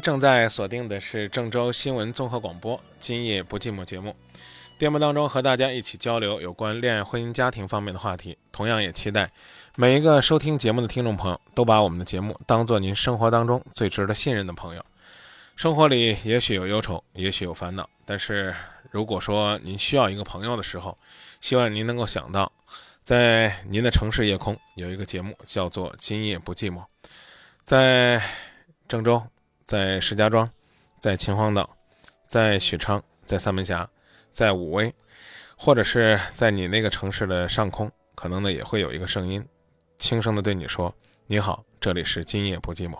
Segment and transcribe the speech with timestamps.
[0.00, 4.16] 正在锁定的是郑州新闻综合广播《今夜不寂寞》节目。
[4.78, 8.38] 节目当中和大家一起交流有关恋爱、婚姻、家庭方面的话题。
[8.50, 9.30] 同样也期待
[9.76, 14.84] 每一个收听节目的听众朋友都把我们的节目当做您生活当中最值得信任的朋友。
[15.54, 18.54] 生活里也许有忧愁，也许有烦恼，但是
[18.90, 20.96] 如果说您需要一个朋友的时候，
[21.42, 22.50] 希望您能够想到，
[23.02, 26.78] 在您的城市夜空有一个节目叫做《今夜不寂寞》，
[27.64, 28.22] 在。
[28.88, 29.22] 郑州，
[29.70, 30.50] 在石家庄，
[30.98, 31.70] 在秦皇岛，
[32.26, 33.88] 在许昌，在三门峡，
[34.32, 34.92] 在武威，
[35.56, 39.46] 或者是在你那个城市的上空，可能呢也会有一个声音，
[39.96, 40.92] 轻声的对你说
[41.28, 42.98] ：“你好，这里是今夜不寂寞。”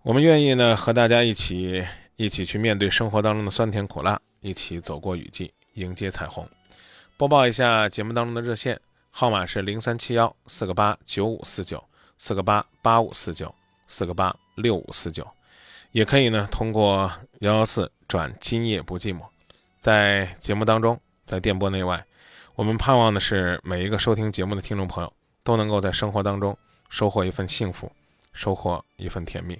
[0.00, 6.48] 我们愿意呢和大家一起一起去面对生活当中的酸甜苦辣，一起走过雨季，迎接彩虹。
[7.18, 11.84] 播报一下节目当中的热线号码是零三七幺四个八九五四九
[12.16, 13.54] 四个八八五四九。
[13.88, 15.26] 四个八六五四九，
[15.92, 19.20] 也可以呢通过幺幺四转今夜不寂寞，
[19.78, 22.04] 在节目当中，在电波内外，
[22.54, 25.12] 我们盼望的是每一个收听节目的听众朋友
[25.44, 26.56] 都能够在生活当中
[26.88, 27.92] 收获一份幸福，
[28.32, 29.58] 收获一份甜蜜。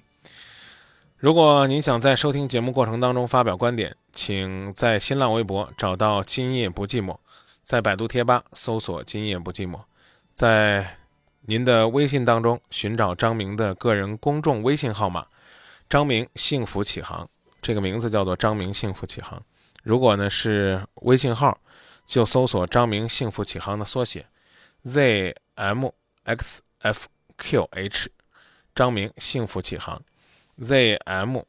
[1.19, 7.17] 如果您想在收听节目过程当中发表观点，请在新浪微博找到今夜不寂寞，
[7.63, 9.81] 在百度贴吧搜索今夜不寂寞，
[10.33, 10.99] 在。
[11.49, 15.25] 您的微信当中寻找张明的个人公众微信号码，
[15.89, 17.29] 张明幸福启航，
[17.63, 19.41] 这个名字叫做张明幸福启航。
[19.85, 21.57] 如果呢是微信号，
[22.05, 24.27] 就搜索张明幸福启航的缩写
[24.85, 25.47] ，zmxfqh，
[28.75, 30.03] 张明幸福启航
[30.59, 31.43] ，zmxfqh。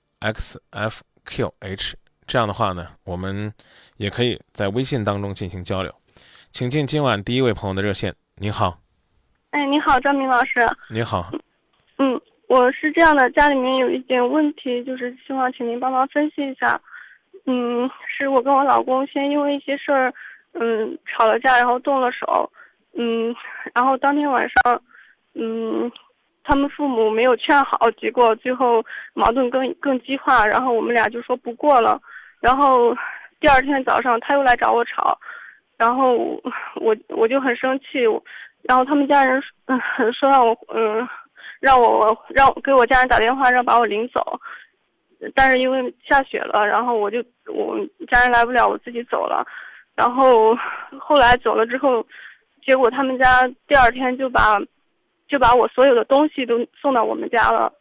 [2.28, 3.52] 这样的话呢，我们
[3.96, 5.91] 也可以在微信当中进行交流。
[6.52, 8.87] 请进今晚第一位朋友的热线，您好。
[9.52, 10.59] 哎，你好，张明老师。
[10.90, 11.31] 你好。
[11.97, 16.80] 嗯，我是这样的，家里面有一点问题，就是希望请您帮忙分析一下。
[17.46, 20.13] 嗯，是我跟我老公先因为一些事儿，
[20.53, 22.52] 嗯，吵了架，然后动了手。
[22.94, 23.34] 嗯，
[23.74, 24.81] 然后当天晚上，
[25.34, 25.90] 嗯，
[26.44, 28.84] 他们父母没有劝好，结果最后
[29.14, 32.00] 矛盾更更激化，然后我们俩就说不过了。
[32.41, 32.94] 然后
[33.40, 35.18] 第二天早上他又来找我吵，
[35.78, 36.18] 然后
[36.75, 38.06] 我我就很生气。
[38.67, 39.79] 然后他们家人嗯
[40.11, 41.07] 说让我嗯
[41.61, 44.39] 让我让给我家人打电话让把我领走，
[45.33, 49.47] 但是因为下雪了，然后我就我家人来不了，我自己走了。
[49.95, 50.53] 然后
[51.00, 52.05] 后来走了之后，
[52.63, 54.59] 结果他们家第二天就把
[55.29, 57.72] 就把我所有的东西都送到我们家了。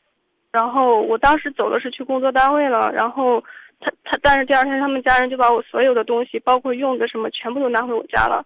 [0.52, 3.42] 然后我当时走的是去工作单位了，然后
[3.80, 8.44] 他他但是第二天他们家人就把我所有的东西，包括用的什么全部都拿回我家了。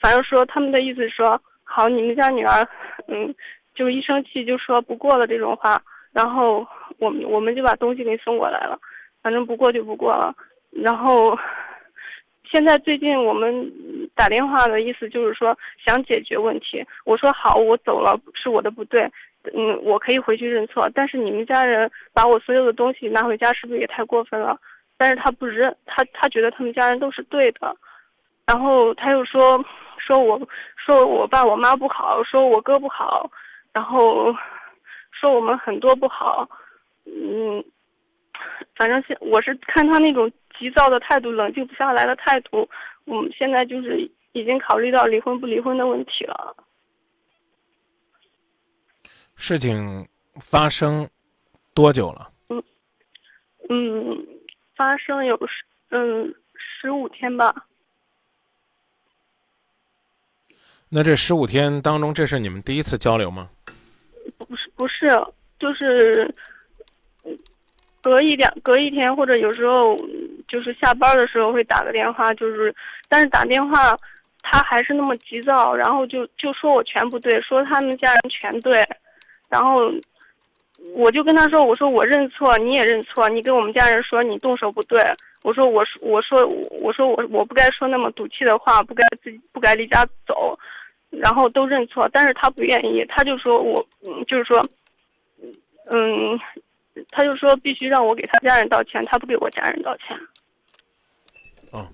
[0.00, 1.38] 反正说他们的意思是说。
[1.66, 2.66] 好，你们家女儿，
[3.08, 3.34] 嗯，
[3.74, 5.82] 就一生气就说不过了这种话，
[6.12, 6.66] 然后
[6.98, 8.78] 我们我们就把东西给送过来了，
[9.22, 10.34] 反正不过就不过了。
[10.70, 11.36] 然后
[12.44, 13.70] 现在最近我们
[14.14, 16.82] 打电话的意思就是说想解决问题。
[17.04, 19.02] 我说好，我走了是我的不对，
[19.52, 20.88] 嗯，我可以回去认错。
[20.94, 24.58] 但是你们家人把我所有的东西拿回家，是不是也太过分了？
[24.96, 27.76] 但是他不认，他他觉得他们家人都是对的，
[28.46, 29.64] 然后他又说。
[29.98, 30.38] 说我
[30.76, 33.28] 说我爸我妈不好，说我哥不好，
[33.72, 34.32] 然后
[35.10, 36.48] 说我们很多不好，
[37.06, 37.64] 嗯，
[38.76, 42.68] 反正现我是看他那种急躁的态度，冷静不下来的态度，
[43.04, 46.54] 我们现在就是已经考虑到离婚不离婚的问题了。
[49.34, 50.06] 事情
[50.40, 51.08] 发生
[51.74, 52.30] 多久了？
[52.50, 52.62] 嗯
[53.70, 54.26] 嗯，
[54.76, 57.52] 发生有十嗯十五天吧。
[60.88, 63.48] 那这十五天当中，这是你们第一次交流吗？
[64.38, 65.08] 不是，不是，
[65.58, 66.32] 就是
[68.00, 69.96] 隔一两隔一天，或者有时候
[70.46, 72.74] 就是下班的时候会打个电话，就是
[73.08, 73.96] 但是打电话
[74.42, 78.86] 他还是那么急躁，然后就就说我全不对，说他们家人全对，
[79.48, 79.92] 然后
[80.94, 85.02] 我就跟他说，我说我认错，你也认错，你跟我们家人说你动手不对，
[85.42, 86.46] 我说我说我说
[86.80, 90.56] 我说我我不该说那么赌气的话，不该自己不该离家走，
[91.10, 94.64] 然后都认错，但是他不愿意，他就说我嗯就是说
[95.90, 96.38] 嗯，
[97.10, 100.16] 他就说必须让我给他家人道歉，他不给我家人道歉。
[101.72, 101.86] 哦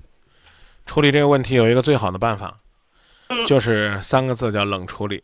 [0.85, 2.59] 处理这个问题有一个最好的办法，
[3.29, 5.23] 嗯就是三个字叫冷处理。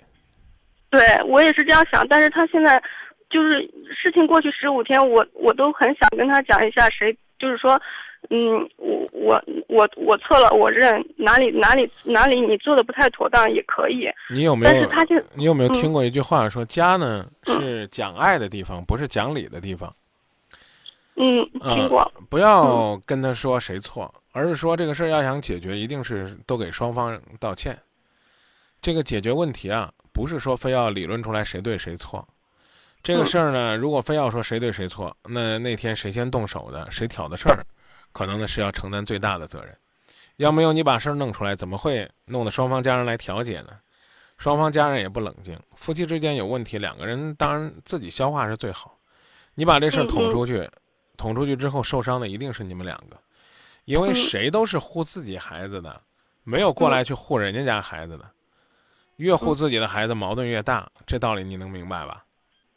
[0.90, 2.82] 对我也是这样想，但是他现在
[3.28, 3.60] 就是
[3.94, 7.78] 事情过去十五天，我我都很想跟他讲一下谁，就是说，
[8.30, 14.72] 嗯，我我我我错了，我认哪里哪里哪里你做的不太妥当也可以，你有没有？
[14.72, 19.92] 但是他就你有没有嗯听过一句话说，家呢嗯是讲爱的地方，不是讲理的地方。
[21.16, 27.76] 嗯啊听过，不要跟他说谁错，而是说这个事儿要想解决，一定是都给双方道歉。
[28.80, 32.26] 这个解决问题啊，不是说非要理论出来谁对谁错。
[33.02, 37.64] 这个嗯事儿呢，如果非要说谁对谁错，那那天谁先动手的，谁挑的事儿，
[38.12, 39.76] 可能呢是要承担最大的责任。
[40.36, 43.70] 要没有你把事儿弄出来，怎么会弄得双方家人来调解呢？
[44.36, 48.96] 双方家人也不冷静，夫妻之间有问题，两个人当然自己消化是最好。
[49.54, 50.70] 你把这事儿捅出去，
[51.16, 53.16] 捅出去之后受伤的一定是你们两个，
[53.84, 56.00] 因为嗯谁都是护自己孩子的，
[56.44, 58.24] 没有过来去护人家家孩子的。
[59.16, 62.24] 越护自己的孩子，矛盾越大，这道理你能明白吧？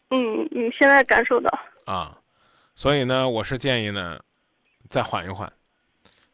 [0.10, 2.18] 嗯你，现在感受到，啊，
[2.74, 4.20] 所以呢，我是建议呢，
[4.92, 5.52] 再缓一缓。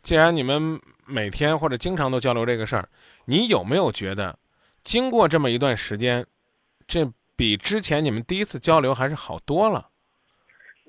[0.04, 2.90] 既然你们每天或者经常都交流这个事儿，
[3.26, 4.38] 你有没有觉得，
[4.84, 6.26] 经过这么一段时间，
[6.88, 9.88] 这比之前你们第一次交流还是好多了？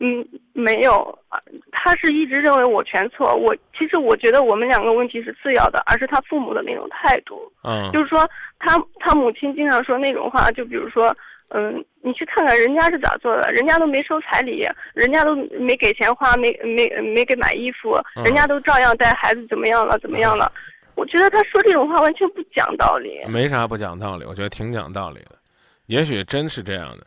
[0.01, 1.41] 嗯没有，啊
[1.73, 7.53] 他是一直认为我全错，我其实我觉得我们两个问题是次要的，而是他父母的那种态度。
[7.65, 8.29] 嗯，就是说
[8.61, 11.13] 他他母亲经常说那种话，就比如说，
[11.51, 20.53] 嗯，你去看看人家是咋做的，人家都没收彩礼，人家都没给钱花，没没没给买衣服，嗯人家都照样带孩子怎么样了怎么样了。
[20.95, 23.25] 我觉得他说这种话完全不讲道理。
[23.29, 25.39] 没啥不讲道理，我觉得挺讲道理的。
[25.87, 27.07] 也许真是这样的。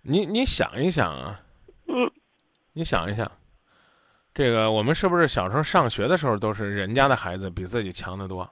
[0.00, 1.40] 你你想一想啊，
[1.88, 2.10] 嗯
[2.72, 3.30] 你想一想，
[4.32, 8.48] 这个我们是不是小时候上学的时候都是人家的孩子比自己强得多？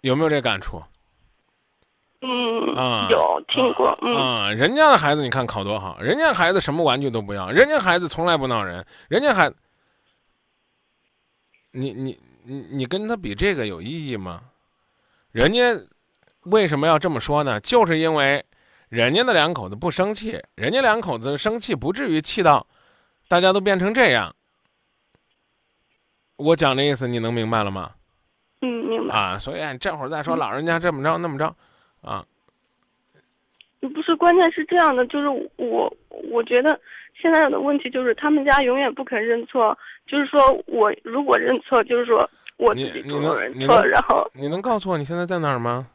[0.00, 0.82] 有没有这感触
[2.22, 3.08] 嗯，啊？
[3.10, 9.52] 有听过，嗯啊，人家的孩子你看考多好，人家孩子什么玩具都不要，人家孩子从来不闹人，人家孩，
[11.72, 14.40] 你你你你跟他比这个有意义吗？
[15.32, 15.76] 人家
[16.42, 17.58] 为什么要这么说呢？
[17.58, 18.44] 就是因为
[18.88, 22.66] 人家的两口子不生气，人家两口子生气不至于气到
[23.26, 24.32] 大家都变成这样。
[26.36, 27.92] 我讲的意思你能明白了吗？
[28.60, 29.14] 嗯，明白。
[29.14, 31.54] 啊，所以哎这会儿再说老人家这么着那么着，
[32.02, 32.24] 啊，
[33.80, 35.96] 不是，关键是这样的，就是我
[36.30, 36.78] 我觉得
[37.20, 39.76] 现在的问题就是他们家永远不肯认错，
[40.06, 45.86] 就是说我如果认错，就是说我自己主动能认错，然后你能告诉我你现在在哪儿吗？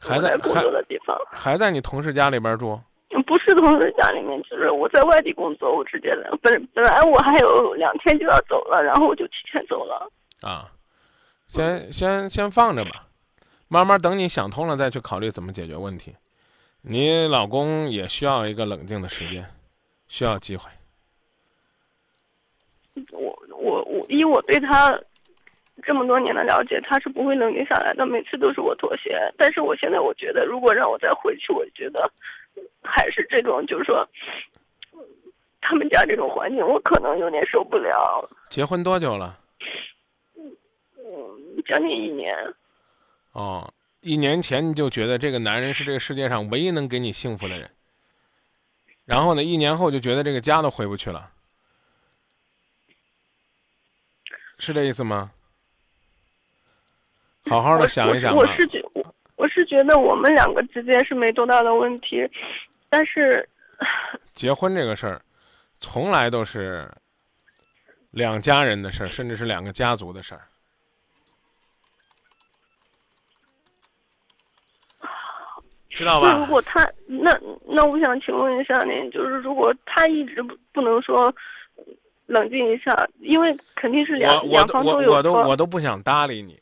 [0.00, 2.78] 还在工作的地方，还在你同事家里边住？
[3.26, 6.30] 不是同事家里面，就是我在外地工作，我直接来。
[6.40, 10.08] 本本来我还有两天就要走了，然后我就提前走了。
[10.42, 10.70] 啊，
[11.48, 13.07] 先先先放着吧，
[13.68, 16.14] 慢慢等你想通了再去考虑怎么解决问题。
[16.80, 19.44] 你老公也需要一个冷静的时间，
[20.06, 20.70] 需要机会。
[23.10, 24.98] 我我我以我对他
[25.82, 29.18] 这么多年的了解，他是不会冷静下来的，每次都是我妥协。
[29.36, 32.10] 但是我现在我觉得，如果让我再回去，我觉得
[32.82, 34.08] 还是这种，就是说，
[35.60, 38.26] 他们家这种环境，我可能有点受不了。
[38.48, 39.38] 结婚多久了？
[40.36, 42.34] 嗯，将近一年。
[43.32, 47.70] 哦，一年前你就觉得这个男人是这个世界上唯一能给你幸福的人，
[49.04, 51.30] 然后呢，一年后就觉得这个家都回不去了，
[54.58, 55.30] 是这意思吗？
[57.46, 58.52] 好好的想一想吧我是。
[58.52, 62.28] 我是觉我我是觉得我们两个之间是没多大的问题，
[62.88, 63.48] 但是
[64.34, 65.22] 结婚这个事儿，
[65.80, 66.90] 从来都是
[68.10, 70.42] 两家人的事儿，甚至是两个家族的事儿。
[75.98, 76.46] 知道那如？
[76.46, 77.36] 果他那
[77.66, 81.34] 那我想请问一下您，就是如果他一直不不能说
[82.26, 85.32] 冷静一下，因为肯定是两我我都两方有我我都。
[85.32, 86.60] 我都不想搭理你。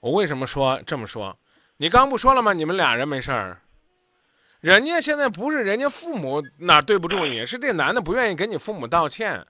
[0.00, 1.36] 我为什么说这么说？
[1.76, 2.54] 你刚不说了吗？
[2.54, 3.60] 你们俩人没事儿。
[4.60, 9.46] 人家现在不是人家父母哪对不住你，是这男的不愿意给你父母道歉。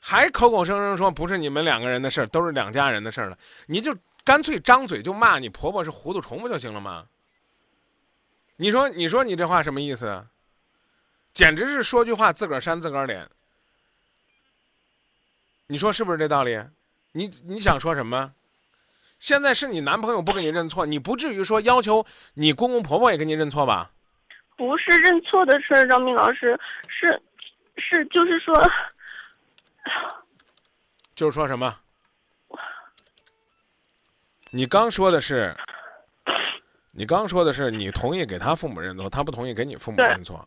[0.00, 7.04] 还口口声声说不是你们两个人的事儿，都是两家人的事儿了，你就干脆张嘴就骂你婆婆是糊涂虫不就行了吗？
[8.56, 10.06] 你说，你说你这话什么意思？
[10.06, 10.26] 啊？
[11.32, 13.28] 简直是说句话自个儿扇自个儿脸。
[15.66, 16.62] 你说是不是这道理？
[17.12, 18.32] 你你想说什么？
[19.18, 23.90] 现在是你男朋友不给你认错，你不至于说要求你公公婆婆也给你认错吧？
[24.56, 27.20] 不是认错的事儿，张明老师，是
[27.76, 28.54] 是就是说，
[31.16, 31.76] 就是说什么？
[34.50, 35.56] 你刚说的是，
[36.94, 40.46] 你刚说的是你同意给他父母认错，他不同意给你父母认错。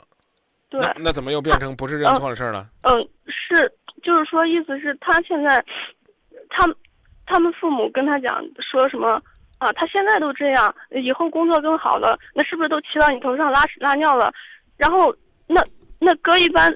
[0.69, 0.79] 对。
[0.81, 2.67] 那那怎么又变成不是认错的事儿了？
[2.83, 2.93] 嗯，
[3.27, 5.63] 是就是说，意思是他现在，
[6.49, 6.67] 他。
[7.29, 9.21] 他们父母跟他讲说什么
[9.57, 9.69] 啊？
[9.73, 14.31] 他现在都这样，以后工作更好了，那是不是都骑到你头上拉屎拉尿了？
[14.77, 15.13] 然后
[15.45, 15.61] 那
[15.99, 16.73] 那搁一般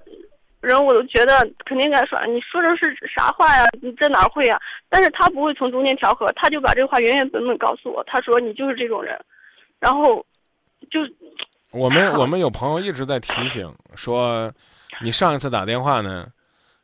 [0.59, 3.63] 人，我都觉得肯定该说，你说的是啥话呀？
[3.81, 4.59] 你在哪会呀？
[4.89, 8.03] 但是他不会从中间调和，他就把这话原原本本告诉我。
[8.03, 9.17] 他说你就是这种人，
[9.81, 10.25] 然后
[10.89, 11.01] 就
[11.71, 14.49] 我们我们有朋友一直在提醒说，
[15.01, 16.31] 你上一次打电话呢，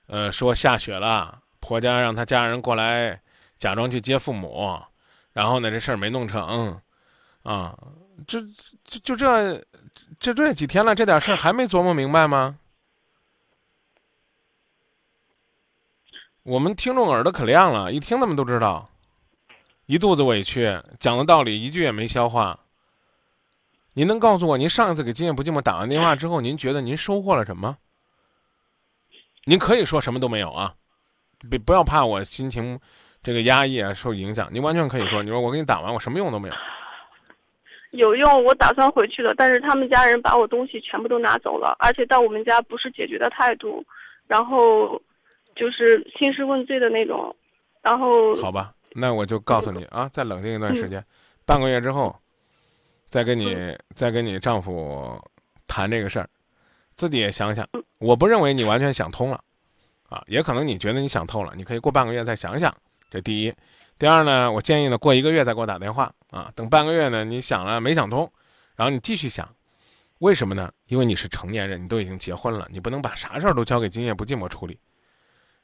[0.07, 3.21] 呃，说下雪了，婆家让他家人过来。
[3.57, 4.79] 假装去接父母，
[5.33, 6.79] 然后呢，这事儿没弄成，
[7.41, 7.75] 啊，
[8.27, 8.39] 这
[8.83, 9.65] 就就这
[10.19, 12.59] 这这几天了，这点事儿还没琢磨明白吗？
[16.43, 18.87] 我们听众耳朵可亮了，一听他们都知道，
[19.87, 22.59] 一肚子委屈，讲的道理一句也没消化。
[23.97, 27.75] 您能告诉我，您上一次给今夜不寂寞打完电话之后，您觉得您收获了什么？
[29.45, 30.75] 您可以说什么都没有啊，
[31.49, 32.79] 别不要怕我心情。
[33.23, 36.53] 这个压抑啊，受影响，您完全可以说，你说我给你打完，我什么用都没有。
[37.89, 43.83] 有用，我打算回去的，但是他们家人把我东西全部都拿走了，而且到我们家不是解决的态度，
[44.27, 45.01] 然后
[45.55, 47.35] 就是兴师问罪的那种，
[47.81, 51.03] 然后好吧，那我就告诉你啊，再冷静一段时间，
[51.47, 52.15] 半个月之后，
[53.07, 55.19] 再跟你再跟你丈夫
[55.67, 56.29] 谈这个事儿，
[56.95, 57.67] 自己也想想，
[57.99, 59.43] 我不认为你完全想通了，
[60.09, 62.75] 啊，也可能你觉得你想透了，你可以过半个月再想想。
[63.09, 63.53] 这第一，
[63.97, 64.51] 第二呢？
[64.51, 66.51] 我建议呢，过一个月再给我打电话啊。
[66.53, 68.29] 等半个月呢，你想了没想通，
[68.75, 69.47] 然后你继续想，
[70.19, 70.71] 为什么呢？
[70.87, 74.77] 因为你是成年人，你都已经结婚了，你不能把啥事儿都交给今夜不寂寞处理，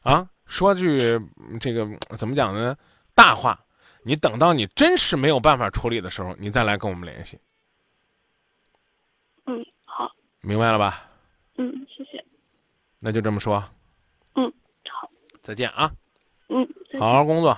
[0.02, 0.28] 啊？
[0.46, 1.20] 说句
[1.60, 2.76] 这个怎么讲呢？
[3.16, 3.60] 大话，
[4.04, 7.40] 你等到你真是没有办法处理的时候，你再来跟我们联系。
[9.46, 11.10] 嗯，好，明白了吧？
[11.58, 12.24] 嗯，谢谢。
[13.00, 13.64] 那就这么说。
[14.36, 14.52] 嗯，
[14.90, 15.10] 好，
[15.42, 15.92] 再见啊。
[16.50, 16.68] 嗯，
[17.00, 17.58] 好好工作，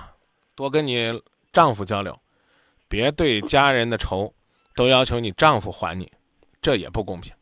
[0.56, 1.22] 多跟你
[1.52, 2.18] 丈夫交流，
[2.88, 4.34] 别对家人的仇
[4.76, 6.12] 都要求你丈夫还你，
[6.62, 7.34] 这也不公平。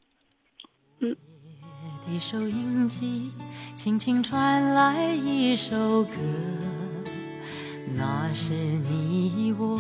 [1.00, 1.16] 嗯。
[2.06, 3.32] 的收音机
[3.78, 6.16] 轻轻传来一首歌，
[7.96, 9.80] 那是你我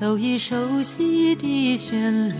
[0.00, 2.34] 都已熟悉的旋律，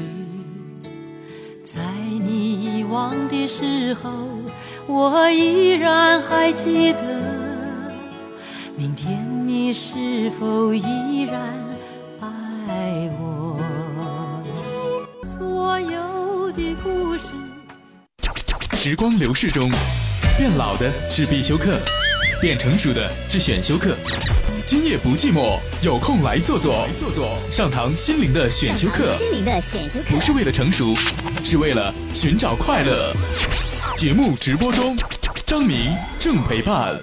[1.64, 1.80] 在
[2.22, 4.10] 你遗忘的时候，
[4.86, 7.00] 我依然还记得。
[8.76, 11.40] 明天你是否依然
[12.20, 13.58] 爱我？
[15.22, 17.28] 所有的故事。
[18.72, 19.70] 时光流逝中，
[20.36, 21.78] 变老的是必修课，
[22.44, 23.96] 变成熟的是选修课。
[24.66, 29.14] 今夜不寂寞，有空来坐坐，坐坐上堂心灵的选修课。
[29.14, 30.94] 心灵的选修课，不是为了成熟，
[31.42, 33.14] 是为了寻找快乐。
[33.96, 34.94] 节目直播中，
[35.46, 37.00] 张明正陪伴。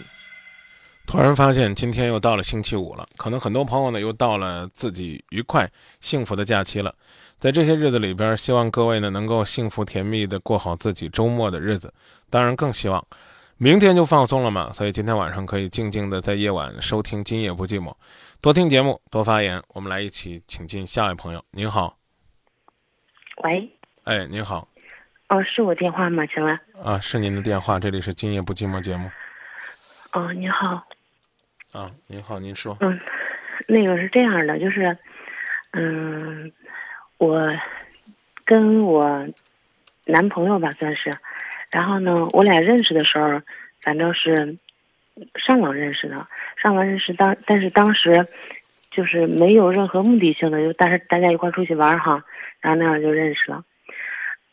[1.07, 5.67] 突然发现今天又到了星期五了，可能很多朋友呢又到了自己愉快
[6.01, 6.93] 幸福的假期了。
[7.39, 11.91] 在这些日子里边，希望各位呢能够幸福甜蜜的过好自己周末的日子。
[12.29, 13.03] 当然，更希望
[13.63, 14.71] 明天就放松了嘛。
[14.71, 17.91] 所以今天晚上可以静静的在夜晚收听《今夜不寂寞》，
[18.41, 19.61] 多听节目，多发言。
[19.75, 21.45] 我们来一起请进下一位朋友。
[21.51, 21.95] 您好，
[23.43, 23.71] 喂，
[24.05, 24.67] 哎，您好，
[25.29, 26.25] 哦，是我电话吗？
[26.25, 29.07] 请问啊，是您的电话，这里是《今夜不寂寞》节目。
[30.13, 30.83] 哦，您好。
[31.71, 32.75] 啊，您好，您说。
[32.79, 32.99] 嗯，
[33.67, 34.97] 那个是这样的，就是，
[35.73, 36.51] 嗯，
[37.19, 37.47] 我
[38.43, 39.23] 跟我
[40.05, 41.11] 男朋友吧，算是，
[41.71, 43.41] 然后呢，我俩认识的时候，
[43.81, 44.57] 反正是
[45.35, 46.27] 上网认识的，
[46.61, 48.27] 上网认识当，但是当时
[48.91, 52.23] 就是没有任何目的性的，就大大家一块出去玩哈，
[52.59, 53.63] 然后那样就认识了，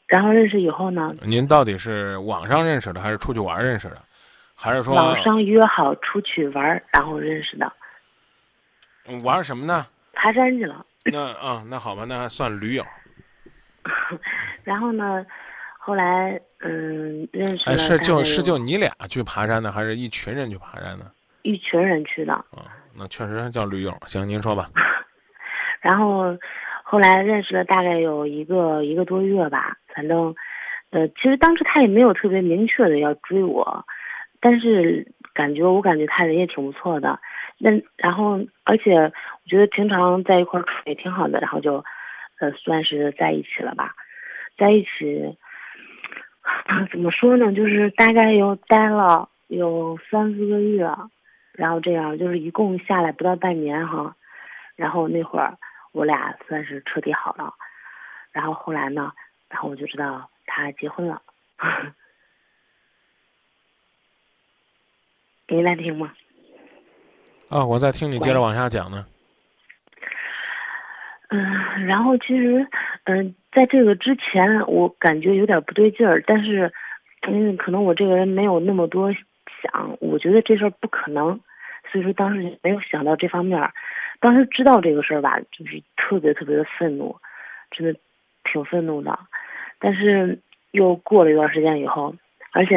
[0.06, 4.02] 然后认识以后呢，您到底是网上认识的，还是出去玩认识的？
[4.60, 7.72] 还是说网上约好出去玩，然后认识的。
[9.22, 9.86] 玩什么呢？
[10.12, 10.84] 爬山去了。
[11.10, 12.84] 那啊，那好吧，那还算驴友。
[14.64, 15.24] 然后呢，
[15.78, 21.10] 后来嗯，认识哎，是就是就你俩去爬山呢，还是一群人去爬山呢？
[21.42, 23.96] 一群人去的，啊，那确实叫驴友。
[24.06, 24.68] 行，您说吧。
[25.80, 26.36] 然后
[26.82, 30.34] 后来认识了大概有一个一个多月吧，反正，
[30.90, 33.84] 呃，其实当时他也没有特别明确的要追我，
[34.40, 37.20] 但是感觉我感觉他人也挺不错的，
[37.58, 41.84] 那然后而且我觉得平常在一块儿处也挺好的，然后就，
[42.40, 43.94] 呃，算是在一起了吧，
[44.58, 45.36] 在一起，啊，
[46.90, 50.88] 怎么说呢，就是大概有待了有三四个月，
[51.52, 54.14] 然后这样就是一共下来不到半年哈，
[54.76, 55.56] 然后那会儿
[55.92, 57.54] 我俩算是彻底好了，
[58.32, 59.12] 然后后来呢，
[59.48, 61.22] 然后我就知道他结婚了，
[65.48, 66.12] 您来听吗？
[67.48, 69.06] 啊，我在听你接着往下讲呢。
[71.30, 72.66] 嗯，然后其实，
[73.04, 76.72] 嗯，在这个之前，我感觉有点不对劲儿，但是，
[77.26, 81.38] 嗯，可能我这个人没有那么多想，我觉得这事儿不可能，
[81.92, 83.72] 所以说当时没有想到这方面儿。
[84.20, 87.14] 当时知道这个事儿吧，就是特别特别的愤怒，
[87.70, 87.98] 真的
[88.44, 89.18] 挺愤怒的。
[89.78, 92.14] 但是又过了一段时间以后，
[92.52, 92.74] 而且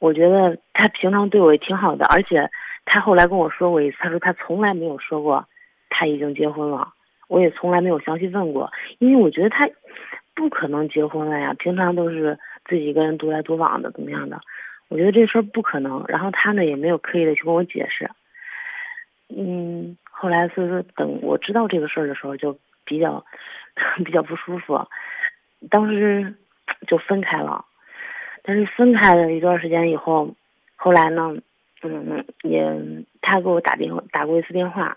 [0.00, 2.50] 我觉得他平常对我也挺好的，而且
[2.84, 5.48] 他后来跟我说过一次，他说他从来没有说过
[5.96, 6.92] 他已经结婚了，
[7.28, 9.68] 我也从来没有详细问过，因为我觉得他
[10.34, 14.40] 不可能结婚了呀，平常都是自己一个人独来独往的，怎么样的？
[14.88, 16.04] 我觉得这事儿不可能。
[16.08, 18.10] 然后他呢也没有刻意的去跟我解释，
[19.28, 23.24] 嗯，后来所以说等我知道这个事儿的时候，就比较
[24.04, 24.86] 比较不舒服，
[25.70, 26.34] 当时
[26.88, 27.64] 就分开了。
[28.42, 30.34] 但是分开了一段时间以后，
[30.76, 31.34] 后来呢，
[31.82, 32.62] 嗯，也
[33.22, 34.94] 他给我打电话打过一次电话，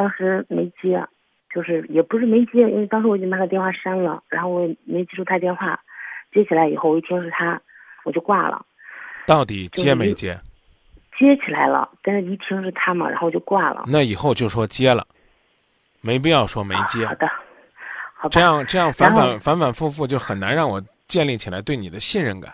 [0.00, 1.06] 当时没接，
[1.54, 5.78] 就是也不是没接，因为当时我已经把他电话删了，然后我也没接住他电话，
[6.32, 7.60] 接起来以后我一听是他，
[8.04, 8.64] 我就挂了。
[9.26, 10.40] 到底接没接？
[11.18, 13.84] 接起来了，但是一听是他嘛，然后我就挂了。
[13.88, 15.06] 那以后就说接了，
[16.00, 17.04] 没必要说没接。
[17.04, 17.28] 好的，
[18.14, 18.30] 好吧。
[18.30, 22.50] 这样这样反反反反复复就很难让我建立起来对你的信任感。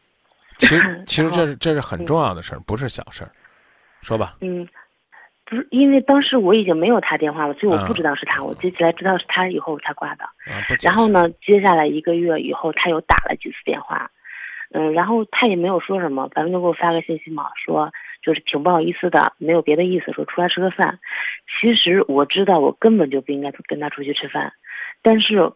[0.56, 3.30] 其实其实这是这是很重要的事儿，不是小事儿。
[4.00, 4.66] 说吧，嗯，
[5.46, 8.42] 不是，因为当时我已经没有他电话了，所以我啊不知道是他。
[8.42, 10.24] 我接起来知道是他以后才挂的。
[10.82, 14.10] 然后呢，接下来一个月以后，他又打了几次电话，
[14.72, 20.98] 嗯，然后他也没有说什么，反正就给我发个信息嘛，说就是挺不好意思的，没有别的意思，说出来吃个饭。
[21.60, 24.52] 其实我知道我根本就不应该跟他出去吃饭，
[25.00, 25.52] 但是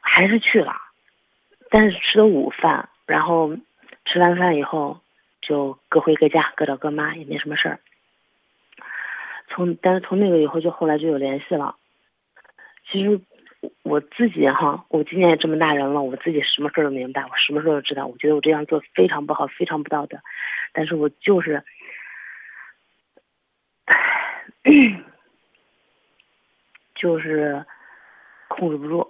[0.00, 0.74] 还是去了，
[1.70, 3.56] 但是吃了午饭，然后
[4.04, 5.00] 吃完饭以后
[5.40, 7.80] 就各回各家，各找各妈，也没什么事儿。
[9.54, 11.76] 从但是从那个以后，就后来就有联系了。
[12.90, 13.20] 其实
[13.82, 18.06] 我自己哈，我今年也这么大人了，我自己什么事儿都明白，我什么事儿都知道。
[18.06, 20.18] 我觉得我这样做非常不好，非常不道德，
[20.72, 21.62] 但是我就是，
[26.94, 27.64] 就是
[28.48, 29.08] 控制不住。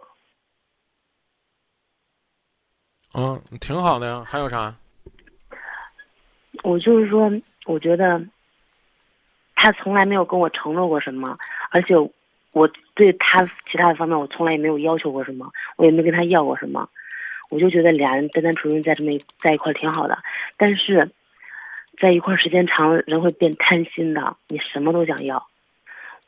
[3.14, 4.24] 嗯，挺好的呀。
[4.26, 4.74] 还有啥？
[6.62, 7.30] 我就是说，
[7.66, 8.24] 我觉得
[9.62, 11.38] 他从来没有跟我承诺过什么，
[11.70, 11.94] 而且
[12.50, 16.88] 我对他其他的方面，我从来也没有要求过什么，我也没跟他要过什么。
[17.48, 20.18] 我就觉得俩人单单纯纯在这么在一块挺好的，
[20.56, 21.08] 但是
[21.96, 25.46] 在一块时间长了，人会变贪心的，你什么都想要。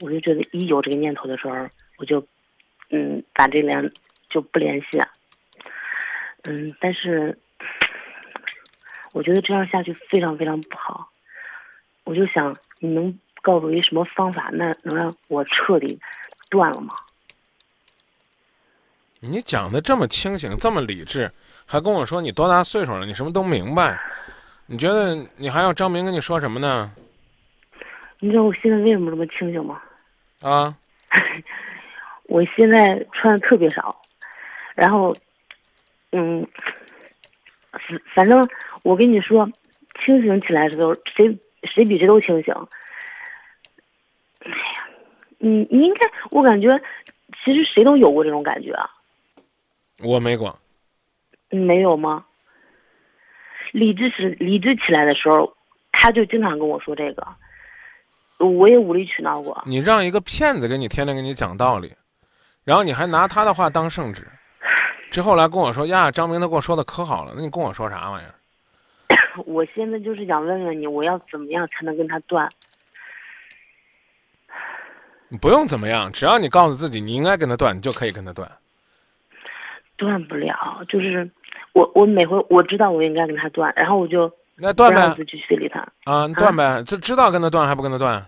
[0.01, 1.69] 我就觉得一有这个念头的时候，
[1.99, 2.25] 我就
[2.91, 3.85] 嗯把这俩
[4.29, 5.03] 就不联系。
[6.45, 7.37] 嗯，但是
[9.13, 11.09] 我觉得这样下去非常非常不好。
[12.05, 16.01] 我就想，你能告诉我一什么方法，那能让我彻底
[16.49, 16.95] 断了吗？
[19.21, 21.31] 你讲的这么清醒，这么理智，
[21.67, 24.01] 还跟我说你多大岁数了，你什么都明白。
[24.67, 26.91] 你觉得你还要张明跟你说什么呢？
[28.21, 29.79] 你知道我现在为什么这么清醒吗？
[30.41, 30.75] 啊，
[32.29, 34.01] 我现在穿的特别少，
[34.75, 35.15] 然后，
[36.13, 36.47] 嗯，
[37.73, 38.49] 反反正
[38.83, 39.47] 我跟你说，
[40.01, 42.55] 清醒起来的时候，谁谁比谁都清醒。
[45.49, 46.81] 你应该，我感觉
[47.45, 48.89] 其实谁都有过这种感觉啊，
[50.03, 50.59] 我没过。
[51.51, 52.25] 没有吗？
[53.73, 55.55] 理智是理智起来的时候，
[55.93, 57.27] 他就经常跟我说这个，
[58.39, 59.63] 我也无理取闹过。
[59.67, 61.93] 你让一个骗子给你天天给你讲道理，
[62.65, 64.27] 然后你还拿他的话当圣旨，
[65.11, 68.35] 之后来跟我说呀，张明他跟我说的可好了，那你跟我说啥玩意儿？
[69.45, 72.49] 我现在就是想问问你，我要怎么样才能跟他断？
[75.35, 78.49] 你不用怎么样，只要你告诉自己你应该跟他断，你就可以跟他断。
[79.97, 80.55] 断不了，
[80.89, 81.29] 就是
[81.73, 85.81] 我我每回我知道我应该跟他断，然后我就那断呗自己去理他。
[86.05, 88.25] 啊，断呗，就知道跟他断还不跟他断？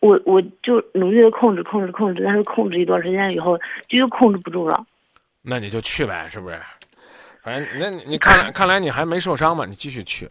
[0.00, 3.56] 我我就努力的控制控制控制，但是控制一段时间以后，
[3.88, 4.84] 就又控制不住了。
[5.40, 6.58] 那你就去呗，是不是？
[7.44, 10.28] 反正那你你看来看来你还没受伤嘛，你继续去，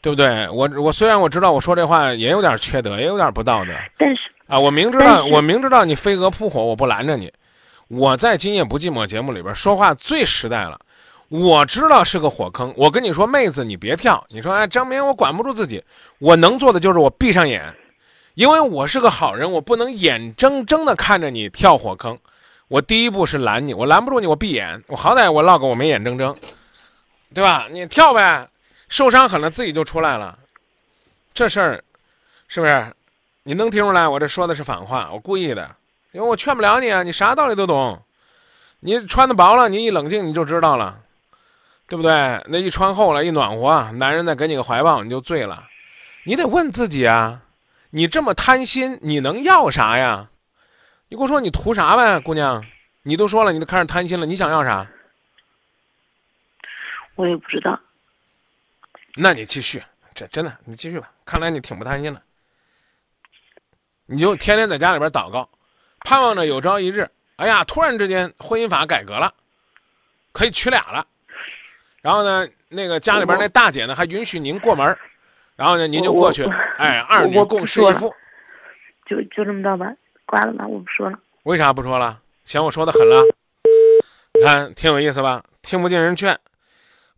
[0.00, 0.48] 对不对？
[0.48, 7.30] 我我虽然我知道我说这话也有点缺德，也有点不道德但是啊，我明知道我明知道你飞蛾扑火，我不拦着你。
[7.88, 10.80] 我在《今夜不寂寞》节目里边说话最实在了，
[11.28, 12.72] 我知道是个火坑。
[12.74, 14.24] 我跟你说，妹子，你别跳。
[14.28, 15.84] 你说，哎，张明，我管不住自己，
[16.18, 17.74] 我能做的就是我闭上眼，
[18.34, 22.18] 因为我是个好人，我不能眼睁睁的看着你跳火坑。
[22.68, 26.34] 我第一步是拦你，我拦不住你，我闭眼，我好歹我落个我没眼睁睁，
[27.34, 27.66] 对吧？
[27.70, 28.48] 你跳呗，
[28.88, 30.38] 受伤狠了自己就出来了。
[31.34, 31.84] 这事儿，
[32.48, 32.86] 是不是？
[33.48, 35.08] 你能听出来我这说的是反话？
[35.10, 35.74] 我故意的，
[36.12, 37.98] 因为我劝不了你啊，你啥道理都懂。
[38.80, 41.00] 你穿的薄了，你一冷静你就知道了，
[41.86, 42.44] 对不对？
[42.48, 45.66] 那一穿厚了，一暖和，男人再给你个怀抱，你就醉了。
[46.24, 47.40] 你得问自己啊，
[47.88, 50.28] 你这么贪心，你能要啥呀？
[51.08, 52.62] 你给我说你图啥呗，姑娘？
[53.04, 54.86] 你都说了，你都开始贪心了，你想要啥？
[57.14, 57.80] 我也不知道。
[59.14, 59.82] 那你继续，
[60.14, 61.10] 这真的你继续吧。
[61.24, 62.20] 看来你挺不贪心的，
[64.10, 65.46] 你就天天在家里边祷告，
[66.00, 69.30] 盼望着有朝一日，哎呀，突然之间婚姻法改革了，
[70.32, 71.06] 可以娶俩了。
[72.00, 74.98] 然后呢，那个家里边那大姐呢还允许您过门儿
[75.56, 76.42] 然后呢您就过去
[76.78, 78.10] 哎，二女共侍一夫。
[79.04, 79.92] 就就这么着吧，
[80.24, 81.18] 挂了吧，我不说了。
[81.42, 82.18] 为啥不说了？
[82.46, 83.22] 嫌我说的狠了？
[84.32, 85.44] 你看挺有意思吧？
[85.60, 86.38] 听不进人劝，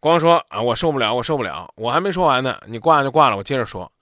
[0.01, 3.93] 光说啊我受不了，我受不了，我还没说完呢，你挂就挂了，我接着说。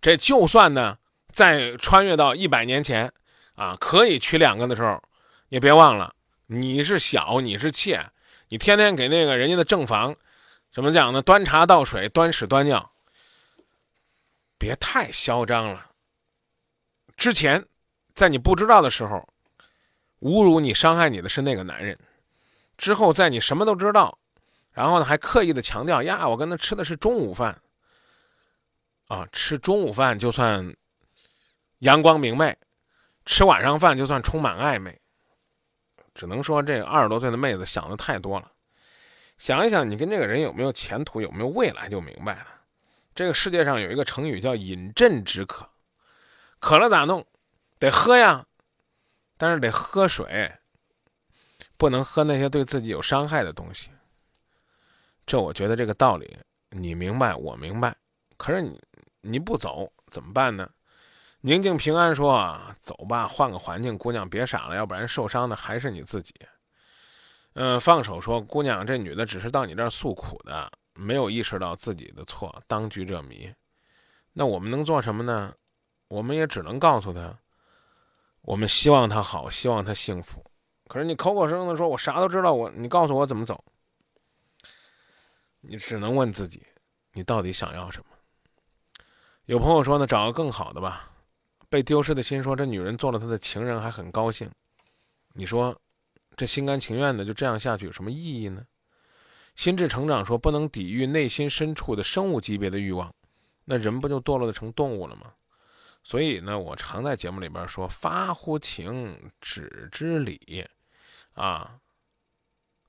[0.00, 0.96] 这就算呢，
[1.32, 3.12] 再穿越到一百年前，
[3.54, 5.02] 啊，可以娶两个的时候，
[5.48, 6.14] 你别忘了，
[6.46, 8.10] 你是小，你是妾，
[8.48, 10.14] 你天天给那个人家的正房，
[10.72, 11.20] 怎么讲呢？
[11.22, 12.92] 端茶倒水，端屎端尿，
[14.58, 15.90] 别太嚣张了。
[17.16, 17.64] 之前，
[18.14, 19.28] 在你不知道的时候，
[20.20, 21.98] 侮辱你、伤害你的是那个男人。
[22.76, 24.18] 之后，在你什么都知道，
[24.72, 27.60] 然后呢，还刻意的强调呀，我跟他吃的是中午饭。
[29.08, 30.74] 啊，吃中午饭就算
[31.82, 32.56] 阳光明媚，
[33.26, 35.00] 吃晚上饭就算充满暧昧。
[36.14, 38.52] 只能说这二十多岁的妹子想的太多了。
[39.36, 42.46] 想一想，你跟这个人有没有前途，有没有未来，就明白了。
[43.16, 45.68] 这个世界上有一个成语叫“饮鸩止渴”，
[46.60, 47.26] 渴了咋弄？
[47.80, 48.46] 得喝呀，
[49.36, 50.52] 但是得喝水，
[51.76, 53.90] 不能喝那些对自己有伤害的东西。
[55.26, 56.38] 这我觉得这个道理
[56.70, 57.96] 你明白，我明白。
[58.36, 58.80] 可是你
[59.20, 60.70] 你不走怎么办呢？
[61.44, 66.32] 宁静平安说：“啊，走吧，换个环境，姑娘别傻了，要不然受伤的还是你自己。”
[67.54, 73.52] 嗯，放手说：“姑娘，这女的只是到你这儿诉苦的，没有意识到自己的错，当局者迷。
[74.32, 75.52] 那我们能做什么呢？
[76.08, 77.36] 我们也只能告诉她，
[78.42, 80.44] 我们希望她好，希望她幸福。
[80.86, 83.62] 可是你口口声声的说我啥都知道，我你告诉我怎么走？
[85.60, 86.64] 你只能问自己，
[87.12, 88.16] 你到底想要什么？
[89.46, 91.10] 有朋友说呢，找个更好的吧。
[91.72, 94.50] 被丢失的心说，这女人做了他的情人还很高兴。
[95.32, 95.74] 你说，
[96.36, 98.62] 这心甘情愿的就这样下去有什么意义呢？
[99.54, 103.10] 心智成长说，不能抵御内心深处的生物级别的欲望，
[103.64, 105.32] 那人不就堕落的成动物了吗？
[106.02, 110.66] 所以呢，我常在节目里边说，发乎情，止之礼，
[111.32, 111.78] 啊，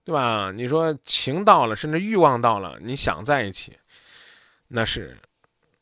[0.03, 0.51] 对吧？
[0.51, 3.77] 你说情到了，甚至欲望到了，你想在一起，
[4.67, 5.17] 那是，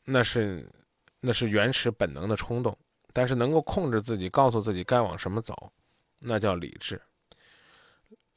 [0.04, 0.70] 那是，
[1.18, 2.78] 那是原始本能的冲动。
[3.12, 5.72] 但是能够控制自己，告诉自己该往什么走，
[6.18, 7.00] 那叫理智。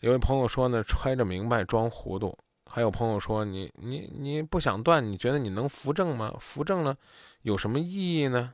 [0.02, 6.36] 有位朋友说呢，揣着明白装糊涂；还有朋友说，你你你不想断，你觉得你能扶正吗？
[6.40, 6.96] 扶正了，
[7.42, 8.54] 有什么意义呢？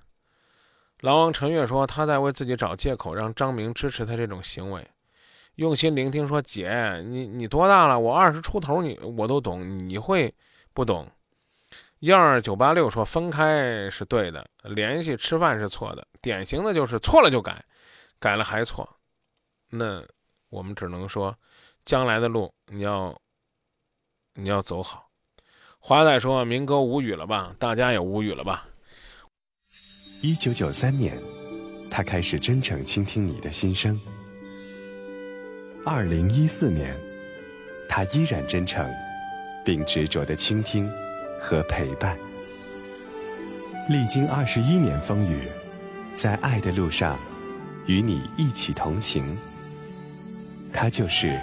[1.02, 4.88] 狼王陈月说，他在为自己找借口，让张明支持他这种行为。
[5.56, 8.00] 用心聆听说，姐，你你多大了？
[8.00, 10.34] 我二十出头，你我都懂，你会
[10.74, 11.10] 不懂？
[12.02, 17.64] 幺二九八六说分开是对的，联系吃饭是错的，典型的就是错了就改，
[18.20, 18.90] 改了还错。
[19.70, 20.04] 那
[20.50, 21.38] 我们只能说，
[21.86, 23.16] 将来的路你要
[24.34, 25.08] 你要走好。
[25.78, 27.56] 华仔说明哥无语了吧？
[27.60, 28.68] 大家也无语了吧？
[30.24, 31.22] 一九九三年，
[31.92, 34.00] 他开始真诚倾听你的心声。
[35.86, 37.00] 二零一四年，
[37.88, 38.92] 他依然真诚，
[39.64, 40.92] 并执着的倾听。
[41.42, 42.16] 和陪伴，
[43.90, 45.48] 历经二十一年风雨，
[46.16, 47.18] 在爱的路上，
[47.88, 49.26] 与你一起同行。
[50.72, 51.42] 他就是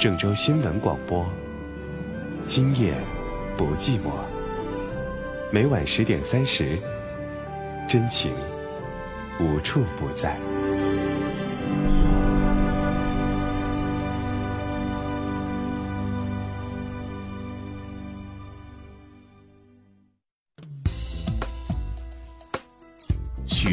[0.00, 1.30] 郑州新闻广播，
[2.48, 2.94] 今夜
[3.58, 4.10] 不寂寞。
[5.52, 6.78] 每晚十点三十，
[7.86, 8.32] 真情
[9.38, 10.34] 无处不在。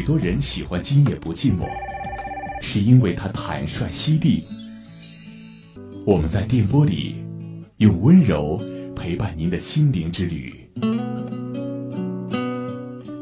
[0.04, 1.66] 多人喜欢今夜不寂寞，
[2.60, 4.44] 是因为它坦率犀利。
[6.04, 7.24] 我们在电波里，
[7.78, 8.60] 用温柔
[8.94, 10.68] 陪伴您的心灵之旅。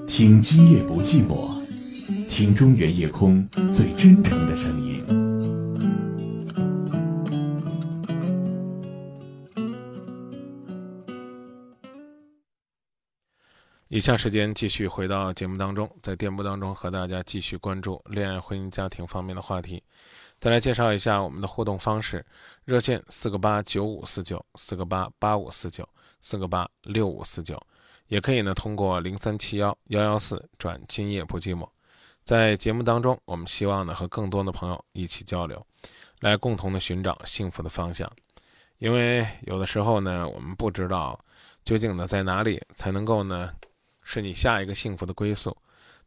[0.08, 1.48] 听今夜不寂寞，
[2.28, 5.21] 听中原夜空最真诚的声音。
[13.94, 19.82] 以下时间继续回到节目当中，在电波当中和大家继续关注恋爱、婚姻、家庭方面的话题。
[20.40, 22.24] 再来介绍一下我们的互动方式：
[22.64, 25.86] 热线四个八九五四九，四个八八五四九，
[26.22, 27.62] 四个八六五四九，
[28.06, 31.68] 也可以呢通过零三七幺幺幺四转今夜不寂寞。
[32.24, 35.62] 在节目当中，我们希望呢和更多的朋友一起交流，
[36.20, 38.10] 来共同的寻找幸福的方向。
[38.78, 41.22] 因为有的时候呢，我们不知道
[41.62, 43.52] 究竟呢在哪里才能够呢。
[44.12, 45.56] 是你下一个幸福的归宿，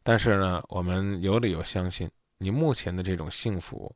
[0.04, 3.92] 但是呢，我们有理由相信，你目前的这种幸福，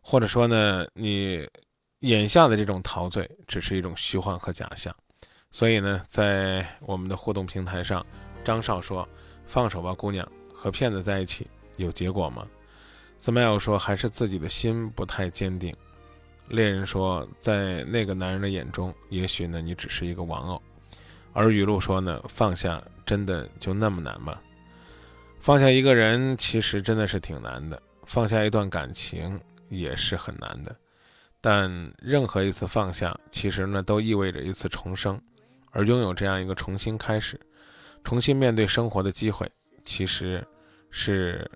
[0.00, 1.46] 或者说呢，你
[1.98, 4.94] 眼下的这种陶醉，只是一种虚幻和假象。
[5.50, 8.06] 所以呢，在我们的互动平台上，
[8.42, 9.06] 张少说
[9.44, 12.46] ：“放手吧，姑娘，和骗子在一起有结果吗
[13.20, 15.76] ？”Smile 说：“还是自己的心不太坚定。”
[16.48, 20.62] 猎人说：“在那个男人的眼中，也许呢，你只是一个玩偶。”
[21.32, 24.38] 而雨露说呢：“放下。”真的就那么难吗？
[25.40, 30.76] 放下一个人其实真的是挺难的，放下一段感情也是很难的。
[31.40, 35.20] 但任何一次放下，其实呢都意味着一次重生，
[35.72, 37.40] 而拥有这样一个重新开始、
[38.04, 39.50] 重新面对生活的机会，
[39.82, 40.46] 其实
[40.90, 41.50] 是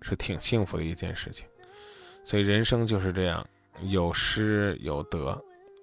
[0.00, 1.46] 是挺幸福的一件事情。
[2.24, 3.46] 所以人生就是这样，
[3.82, 5.38] 有失有得，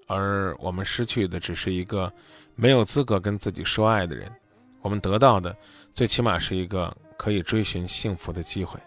[0.08, 2.12] 而我们失去的只是一个
[2.62, 4.32] 没有资格跟自己说爱的人。
[4.84, 5.56] 我们得到的，
[5.92, 8.80] 最起码是一个可以追寻幸福的机会。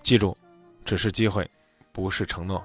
[0.00, 0.38] 记住，
[0.84, 1.50] 只是机会，
[1.90, 2.64] 不是承诺。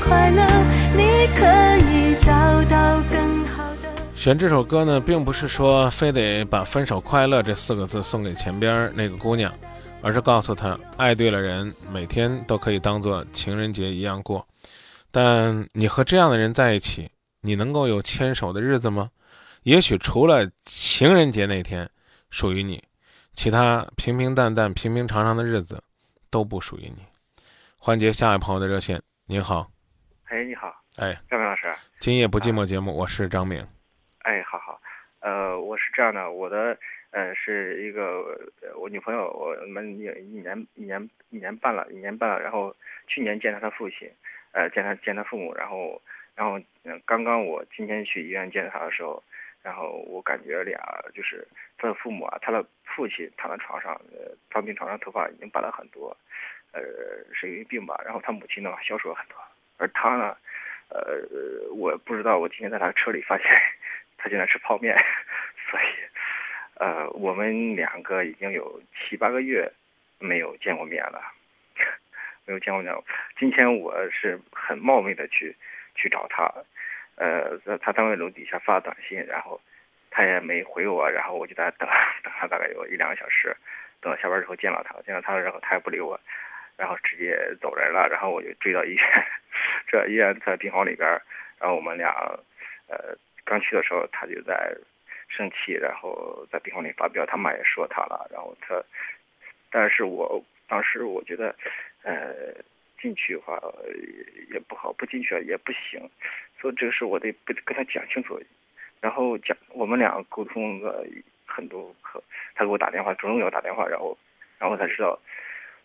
[0.00, 0.42] 快乐，
[0.96, 1.44] 你可
[1.90, 2.30] 以找
[2.64, 3.88] 到更好的。
[4.14, 9.52] 选这首歌呢，并不是说非得把“分手快乐”这四个字送给前边那个姑娘，
[10.02, 14.46] 而是告诉她，爱对了人，每天都可以当做情人节一样过。
[15.10, 17.10] 但你和这样的人在一起，
[17.40, 19.10] 你能够有牵手的日子吗？
[19.62, 21.88] 也许除了情人节那天
[22.30, 22.82] 属于你，
[23.34, 25.82] 其他平平淡淡、平平常常的日子
[26.30, 27.02] 都不属于你。
[27.76, 29.66] 环节下一位朋友的热线，您好。
[30.30, 31.66] 哎，你好，哎，张明老师，
[31.98, 33.66] 今夜不寂寞节目，我是张明。
[34.20, 34.80] 哎，好好，
[35.18, 36.78] 呃，我是这样的，我的
[37.10, 38.38] 呃是一个
[38.76, 42.72] 我女朋友，我们一一年一年一年半了，一年半了，然后
[43.08, 44.08] 去年见她的父亲，
[44.52, 46.00] 呃，见她见她父母，然后
[46.36, 49.20] 然后嗯，刚刚我今天去医院见她的时候，
[49.64, 50.78] 然后我感觉俩
[51.12, 51.44] 就是
[51.76, 56.16] 她的父母啊，她的父亲躺在床上，呃，躺病床上，头发已经白了很多，
[56.70, 56.80] 呃，
[57.34, 59.34] 是因为病吧，然后她母亲呢消瘦了很多。
[59.80, 60.36] 而他呢，
[60.90, 63.46] 呃，我不知道，我今天在他车里发现
[64.18, 64.94] 他竟然吃泡面，
[65.70, 65.84] 所以，
[66.74, 69.72] 呃，我们两个已经有七八个月
[70.18, 71.22] 没有见过面了，
[72.44, 72.94] 没有见过面。
[73.38, 75.56] 今天我是很冒昧的去
[75.94, 76.52] 去找他，
[77.16, 79.58] 呃，在他单位楼底下发短信，然后
[80.10, 81.88] 他也没回我，然后我就在等
[82.22, 83.56] 等他大概有一两个小时，
[84.02, 86.20] 等到下班之后见到他，见到他了之后他也不理我。
[86.80, 89.04] 然后直接走人了，然后我就追到医院，
[89.86, 91.06] 这医院在病房里边，
[91.58, 92.08] 然后我们俩，
[92.88, 93.14] 呃，
[93.44, 94.74] 刚去的时候他就在
[95.28, 98.82] 生气，然后在病房里发飙，他妈也说他了，然后他，
[99.70, 101.54] 但是我当时我觉得，
[102.02, 102.34] 呃，
[102.98, 103.60] 进去的话
[104.50, 106.00] 也不好，不进去也不行，
[106.58, 108.40] 所以这个事我得跟跟他讲清楚，
[109.02, 111.04] 然后讲我们俩沟通了
[111.44, 111.94] 很多，
[112.54, 114.16] 他给我打电话，主动给我打电话，然后，
[114.58, 115.20] 然后才知道。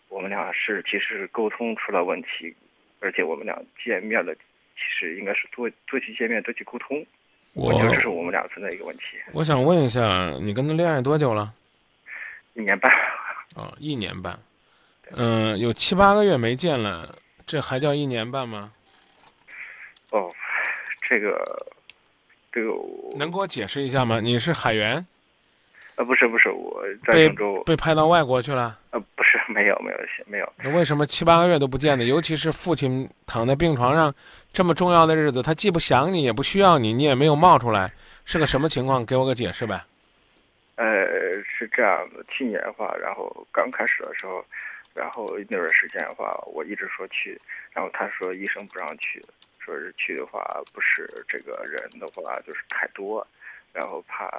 [0.10, 2.56] 我们俩是其实沟通出了问题，
[3.00, 7.06] 而且我们俩见面了其实应该是多多去见面，多去沟通。
[7.54, 9.04] 我觉得这是我们俩存在一个问题。
[9.32, 11.54] 我想问一下，你跟他恋爱多久了？
[12.54, 12.92] 一年半。
[13.56, 14.38] 啊，一年半。
[15.12, 17.16] 嗯，有七八个月没见了，
[17.46, 18.74] 这还叫一年半吗？
[20.12, 20.34] 哦，
[21.08, 21.66] 这个，
[22.52, 22.74] 这个
[23.16, 24.20] 能给我解释一下吗？
[24.20, 25.06] 你是海员？
[25.96, 27.64] 呃，不是不是，我在被郑州。
[27.64, 28.78] 被派到外国去了？
[28.92, 30.54] 呃，不是， 没有没有没有。
[30.58, 32.04] 那为什么七八个月都不见呢？
[32.04, 34.14] 尤其是父亲躺在病床上，
[34.52, 37.92] 这么重要的日子，他既不想你，也不需要你，你也没有冒出来，
[38.26, 39.06] 是个什么情况？
[39.06, 39.84] 给我个解释呗。
[40.76, 40.86] 呃，
[41.44, 44.44] 是这样的，去年的话，然后刚开始的时候，
[44.94, 47.40] 然后那段时间的话，我一直说去，
[47.72, 49.24] 然后他说医生不让去，
[49.60, 50.42] 说是去的话
[50.74, 53.26] 不是这个人的话就是太多。
[53.74, 54.32] 然后怕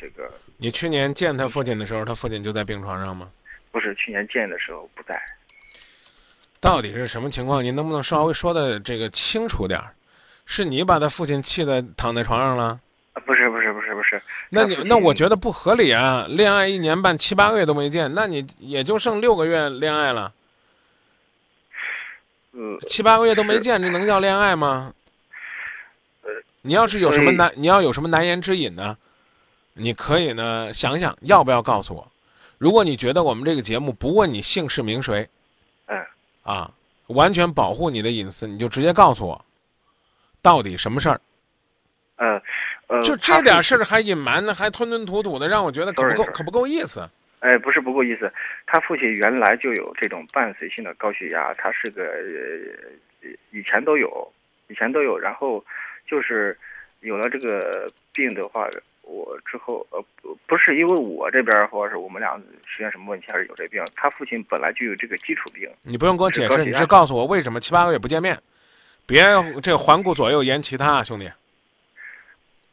[0.00, 3.30] 这个，你去年见他父亲的时候，他父亲就在病床上吗？
[3.72, 5.20] 不是，去年见的时候不在。
[6.60, 7.64] 到底是什么情况？
[7.64, 9.92] 您能不能稍微说的这个清楚点儿？
[10.44, 12.78] 是你把他父亲气的躺在床上了？
[13.26, 14.20] 不是，不是，不是，不是。
[14.50, 16.26] 那你那我觉得不合理啊！
[16.28, 20.32] 恋爱一年半七八个月都没见，那你也就剩六个月恋爱了。
[22.52, 24.92] 嗯，七八个月都没见，这能叫恋爱吗？
[26.60, 28.96] 你要是有什么难，你要有什么难言之隐呢？
[29.74, 32.11] 你可以呢想想要不要告诉我。
[32.62, 35.28] 如果你觉得我们这个节目不问你姓氏名谁，
[35.86, 36.00] 嗯，
[36.44, 36.70] 啊，
[37.08, 39.44] 完全保护你的隐私，你就直接告诉我，
[40.40, 41.20] 到底什么事儿？
[42.18, 42.40] 呃，
[42.86, 47.04] 呃，就这点事儿还隐瞒呢，还吞吞吐吐的，让我觉得可不够，可不够意思。
[47.40, 48.32] 哎，不是不够意思，
[48.64, 52.04] 他父亲原来就有这种伴随性的高血压，他是个
[53.50, 54.32] 以前都有，
[54.68, 55.64] 以前都有，然后。
[56.04, 56.58] 就是
[57.00, 58.68] 有了这个病的话，
[59.12, 63.84] 我之后呃不不是因为我这边或者是我们俩出现什么问题，还是有这病。
[63.94, 65.70] 他父亲本来就有这个基础病。
[65.82, 68.38] 你不用给我解释，你是告诉我为什么七八个月不见面，
[69.06, 69.22] 别
[69.62, 71.30] 这个环顾左右言其他，兄弟。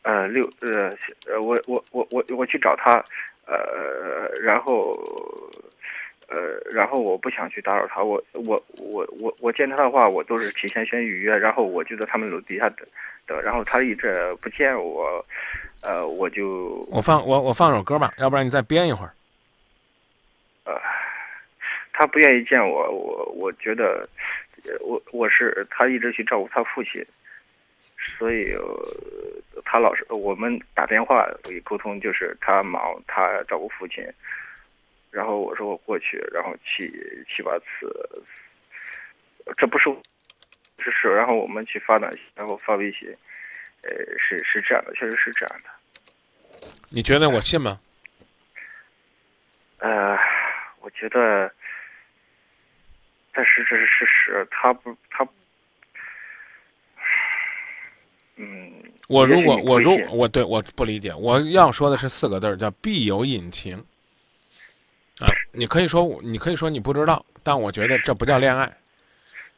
[0.04, 0.90] 呃，六呃
[1.28, 3.04] 呃，我我我我我去找他，
[3.46, 4.98] 呃，然后。
[6.32, 6.38] 呃，
[6.72, 12.88] 然后我不想去打扰他，我我我我我见他的话，我都是提前先预约，然后我就在他们楼底下等，
[13.26, 15.26] 等，然后他一直不见我，
[15.90, 19.12] 呃，我就我放我我放首歌吧，要不然你再编一会儿。
[20.66, 20.80] 呃，
[21.94, 24.08] 他不愿意见我，我我觉得，
[24.82, 27.04] 我我是他一直去照顾他父亲，
[28.20, 28.56] 所以
[29.66, 31.28] 他老是我们打电话
[31.64, 34.06] 沟通，就是他忙，他照顾父亲。
[35.10, 36.88] 然后我说我过去，然后七
[37.36, 37.92] 七八次，
[39.58, 39.90] 这不是
[40.78, 43.10] 是是，然后我们去发短信，然后发微信，
[43.82, 45.70] 呃，是是这样的，确实是这样的。
[46.90, 47.80] 你觉得我信吗？
[49.78, 50.18] 呃，
[50.82, 51.52] 我觉得，
[53.32, 55.28] 但是这是事实，他不他，
[58.36, 58.74] 嗯，
[59.08, 63.78] 我如果我如我对我不理解，我要说的是四个字叫必有隐情。
[65.22, 68.72] 啊，你可以说，你可以说你不知道，但我觉得这不叫恋爱。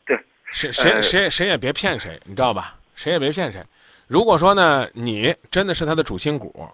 [0.06, 0.20] 对，
[0.52, 2.78] 谁谁谁谁也别骗谁，你知道吧？
[2.96, 3.64] 谁也别骗谁。
[4.08, 6.70] 如果说呢，你真的是他的主心骨，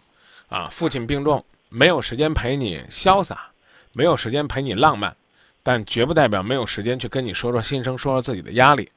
[0.50, 3.50] 啊，父亲病重，没有时间陪你潇洒，
[3.94, 5.16] 没有时间陪你浪漫，
[5.64, 8.90] 但绝不代表没有时间去跟你说说心声，说说自己的压力。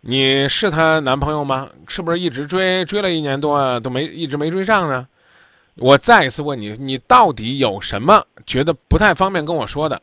[0.00, 1.68] 你是他男朋友吗？
[1.88, 5.06] 是不是一直追追了一年多都没一直没追上呢？
[5.76, 10.00] 我再一次问你，你到底有什么觉得不太方便跟我说的？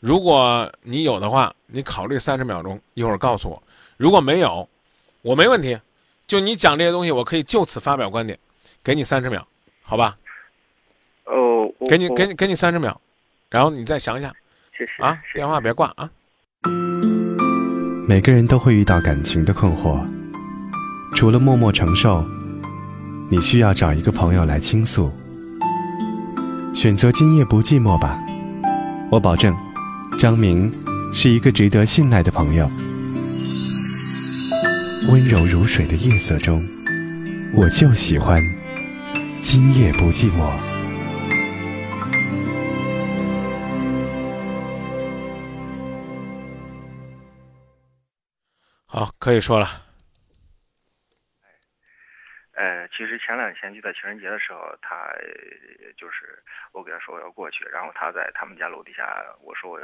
[0.00, 3.62] 如果你有的话，你考虑三十秒钟，一会儿告诉我。
[3.96, 4.68] 如果没有，
[5.22, 5.78] 我没问题。
[6.26, 8.38] 就你讲这些东西，我可以就此发表观点，
[8.84, 9.46] 给你三十秒，
[9.88, 10.18] 好吧？
[11.24, 12.94] 哦，给你给你给你三十秒，
[13.48, 14.30] 然后你再想想。
[14.76, 16.10] 谢谢啊，电话别挂啊。
[18.06, 20.06] 每个人都会遇到感情的困惑，
[21.14, 22.22] 除了默默承受。
[23.30, 25.10] 你需要找一个朋友来倾诉，
[26.74, 28.18] 选择今夜不寂寞吧。
[29.10, 29.56] 我保证，
[30.18, 30.70] 张明
[31.14, 32.70] 是一个值得信赖的朋友。
[35.10, 36.62] 温柔如水的夜色中，
[37.54, 38.42] 我就喜欢
[39.40, 40.50] 今夜不寂寞。
[48.86, 49.66] 好，可以说了。
[52.52, 55.12] 呃其实前两天就在情人节的时候，他
[55.96, 59.06] 就是我给他说我要过去，然后他在他们家楼底下，
[59.40, 59.78] 我说我，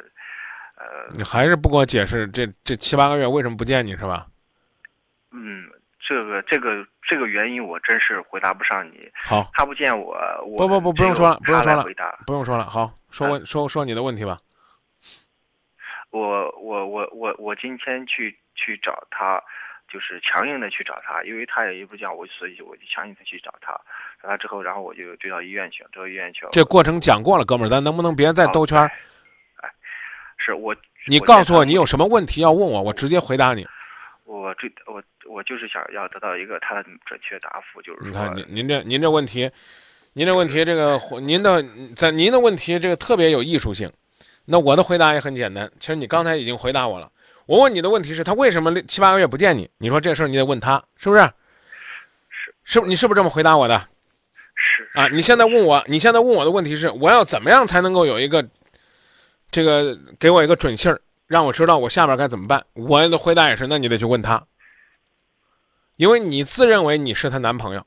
[0.75, 4.27] 呃，你还是不给我解释这这七八个月为什么不见你是吧？
[5.31, 5.71] 嗯，
[6.07, 9.11] 这个这个这个原因我真是回答不上你。
[9.25, 10.15] 好，他不见我，
[10.47, 12.69] 我不不不不用说了，不用说了，回答，不用说了。
[12.69, 14.39] 好，说问说说你的问题吧。
[16.11, 19.43] 我我我我我今天去去找他，
[19.91, 23.73] 就是强硬的去找他，因为他也不讲，我所以我就强硬的去找他，
[24.23, 26.51] 找他之后，然后我就追到医院去了，追到医院去了。
[26.53, 29.71] 这过程讲过了，哥们儿，咱能不能别再兜圈哎？
[30.37, 30.77] 是我，
[31.09, 33.67] 你告诉我你有什么问题要问我，我直接回答你。
[34.25, 39.51] 我这我我就是想要得到一个他的准确答复，就是说你看您您这您这问题，
[40.15, 41.65] 您这问题这个您的
[41.95, 43.93] 在您的问题这个特别有艺术性。
[44.47, 47.11] 那我的回答也很简单，其实你刚才已经回答我了。
[47.47, 49.69] 我问你的问题是他为什么七八个月不见你？
[49.79, 51.23] 你说这事儿你得问他，是不是？
[52.31, 53.89] 是是不你是不是这么回答我的？
[54.55, 58.47] 是啊，你现在问我，你现在问我的问题是我要怎么样才能够有一个
[59.51, 62.65] 这个给我一个准信儿，让我知道我下边该怎么办？
[62.75, 64.47] 我的回答也是，那你得去问他，
[65.97, 67.87] 因为你自认为你是她男朋友，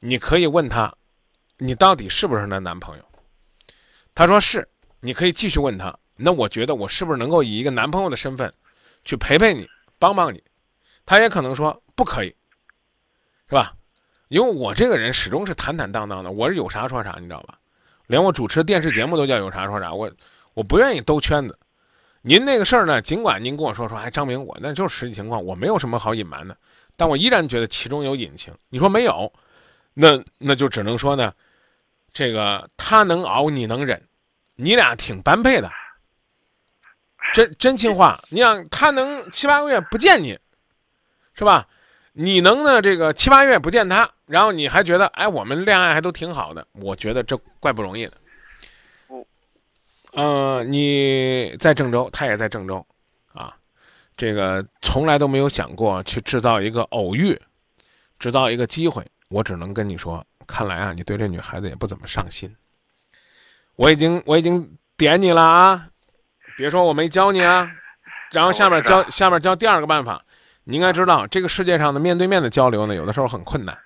[0.00, 0.94] 你可以问他，
[1.58, 3.04] 你到底是不是她男朋友？
[4.14, 4.68] 他说是。
[5.06, 8.50] 你可以继续问他，那我觉得我是不是能够以一个男朋友的身份，
[9.04, 10.42] 去陪陪你，帮帮你？
[11.04, 12.34] 他也可能说不可以，
[13.46, 13.74] 是吧？
[14.28, 17.58] 因为我这个人始终是坦坦荡荡的，我是有啥说啥，你知道吧？
[18.06, 20.10] 连我主持电视节目都叫有啥说啥，我
[20.54, 21.58] 我不愿意兜圈子。
[22.26, 26.56] 您那个事儿呢，尽管您跟我说说，哎，张明，我那就是实际情况，我没有什么好隐瞒的，
[26.96, 28.50] 但我依然觉得其中有隐情。
[28.70, 29.30] 你说没有，
[29.92, 31.34] 那那就只能说呢，
[32.14, 34.02] 这个他能熬，你能忍。
[34.56, 35.70] 你俩挺般配的，
[37.34, 38.18] 真真心话。
[38.30, 40.38] 你想他能七八个月不见你，
[41.34, 41.68] 是吧？
[42.12, 42.80] 你能呢？
[42.80, 46.66] 这个七八月不见他，然后你还觉得哎，我们恋爱还都挺好的。
[46.72, 48.12] 我觉得这怪不容易的。
[50.14, 52.84] 嗯，你在郑州，他也在郑州，
[53.32, 53.54] 啊，
[54.16, 57.40] 这个从来都没有想过去制造一个偶遇，
[58.18, 59.04] 制造一个机会。
[59.28, 62.54] 我只能跟你说，看来啊，你对这女孩子也不怎么上心。
[63.76, 65.88] 我已经我已经点你了啊！
[66.56, 67.68] 别说我没教你啊。
[68.30, 70.24] 然后下面教下面教第二个办法，
[70.62, 73.76] 你应该知道，这个世界上的面对面的交流呢，有的时候很困难，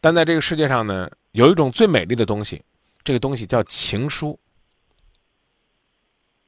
[0.00, 2.64] 但在这个世界上呢，有一种最美丽的东西，
[3.04, 4.38] 这个东西叫情书。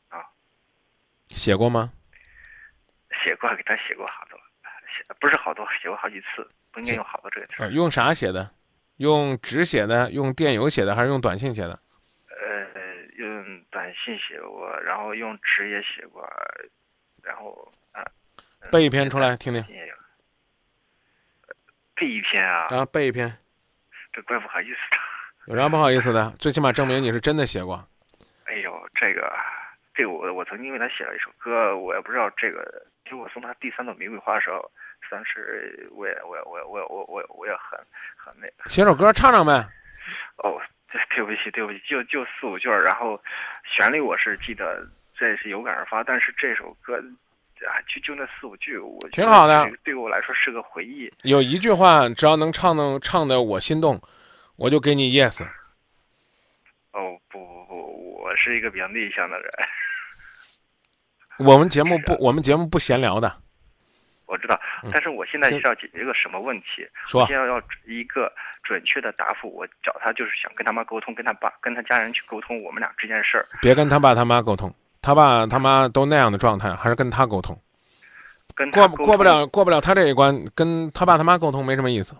[0.08, 0.18] 啊，
[1.35, 1.93] 写过吗？
[3.24, 4.39] 写过，给他写过好多，
[4.87, 7.72] 写不是好多，写过好几次，不应该用好多这个词。
[7.72, 8.51] 用啥写的？
[8.97, 10.11] 用纸写的？
[10.11, 10.95] 用电邮写的？
[10.95, 11.78] 还是用短信写的？
[12.28, 12.66] 呃
[13.16, 16.28] 用短信写过，然后用纸也写过，
[17.22, 18.05] 然后啊，
[18.70, 19.64] 背一篇出来听听。
[21.95, 22.66] 背一篇啊？
[22.70, 23.33] 啊，背一篇。
[24.12, 24.99] 这怪不好意思的。
[25.47, 26.30] 有啥不好意思的？
[26.39, 27.89] 最起码证明你是真的写过。
[28.45, 29.33] 哎呦，这个，
[30.03, 32.84] 这个我我曾经为他写了一首歌，我也不知道这个。
[33.05, 34.68] 其实我送他第三朵玫瑰花的时候，
[35.09, 37.78] 当时我也我也我也我也我我我也很
[38.16, 38.48] 很那。
[38.68, 39.64] 写首歌唱唱呗。
[40.38, 40.61] 哦。
[41.14, 43.18] 对不起，对不起，就就四五句儿，然后
[43.64, 44.86] 旋律我是记得，
[45.16, 46.05] 这是有感而发。
[46.05, 46.96] 但是这首歌
[47.66, 51.11] 啊，就就那四五句，我挺好的，对我来说是个回忆。
[51.22, 53.98] 有一句话，只要能唱能唱的我心动，
[54.57, 55.42] 我就给你 yes。
[56.92, 59.50] 哦不不不，我是一个比较内向的人。
[61.39, 63.33] 我们节目不，我们节目不闲聊的。
[64.26, 64.59] 我知道，
[64.91, 66.89] 但是我现在是要解决一个什么问题？
[67.05, 69.55] 说，现在要一个准确的答复。
[69.55, 73.47] 我找他就是想跟他妈沟通，跟他爸、跟他家人去沟通我们俩之间的事儿。
[73.61, 77.61] 别跟他爸他妈沟通，他爸他妈都那样的状态，还是跟他沟通。
[78.55, 82.14] 跟过过不了过不了他这一关，跟他爸他妈沟通没什么意思。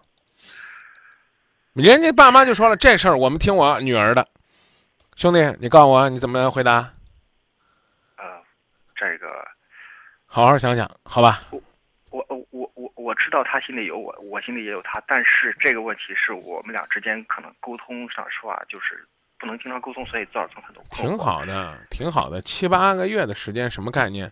[1.73, 4.29] 人家爸妈就说了，这事儿我们听我女儿的。
[5.17, 6.91] 兄弟，你告诉我你怎么回答？
[9.03, 9.45] 呃，这个，
[10.27, 11.43] 好好想想，好吧。
[12.13, 19.05] 我我我我我知道他心里有我，我心里也有他，但是这个问题是我们俩之间可能沟通上说啊就是
[19.43, 20.81] 不能经常沟通，所以造成很多。
[20.89, 24.31] 挺好的，挺好的，七八个月的时间什么概念？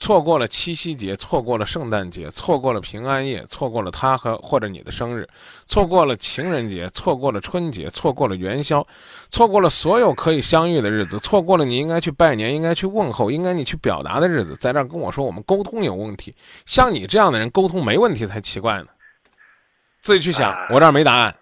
[0.00, 5.28] 错过了七夕节，错过了圣诞节，错过了平安夜，错过了他和或者你的生日，
[5.66, 8.84] 错过了情人节，错过了春节，错过了元宵，
[9.30, 16.34] 错过了所有可以相遇的日子，错过了你应该去拜年、应该去问候、应该你去表达的日子，在这儿跟我说我们沟通有问题，
[16.66, 18.86] 像你这样的人沟通没问题才奇怪呢。
[20.00, 21.34] 自己去想，我这儿没答案。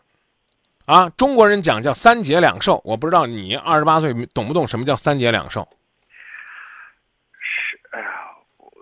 [0.86, 5.68] 啊，中国人讲叫三节两寿，我不知道你二十八岁懂不懂什么叫三节两寿。
[7.40, 8.06] 是，哎呀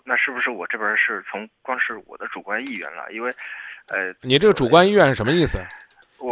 [0.05, 3.11] 那是不是我这边是从光是我的主观意愿了？
[3.11, 3.31] 因为，
[3.87, 5.59] 呃，你这个主观意愿是什么意思？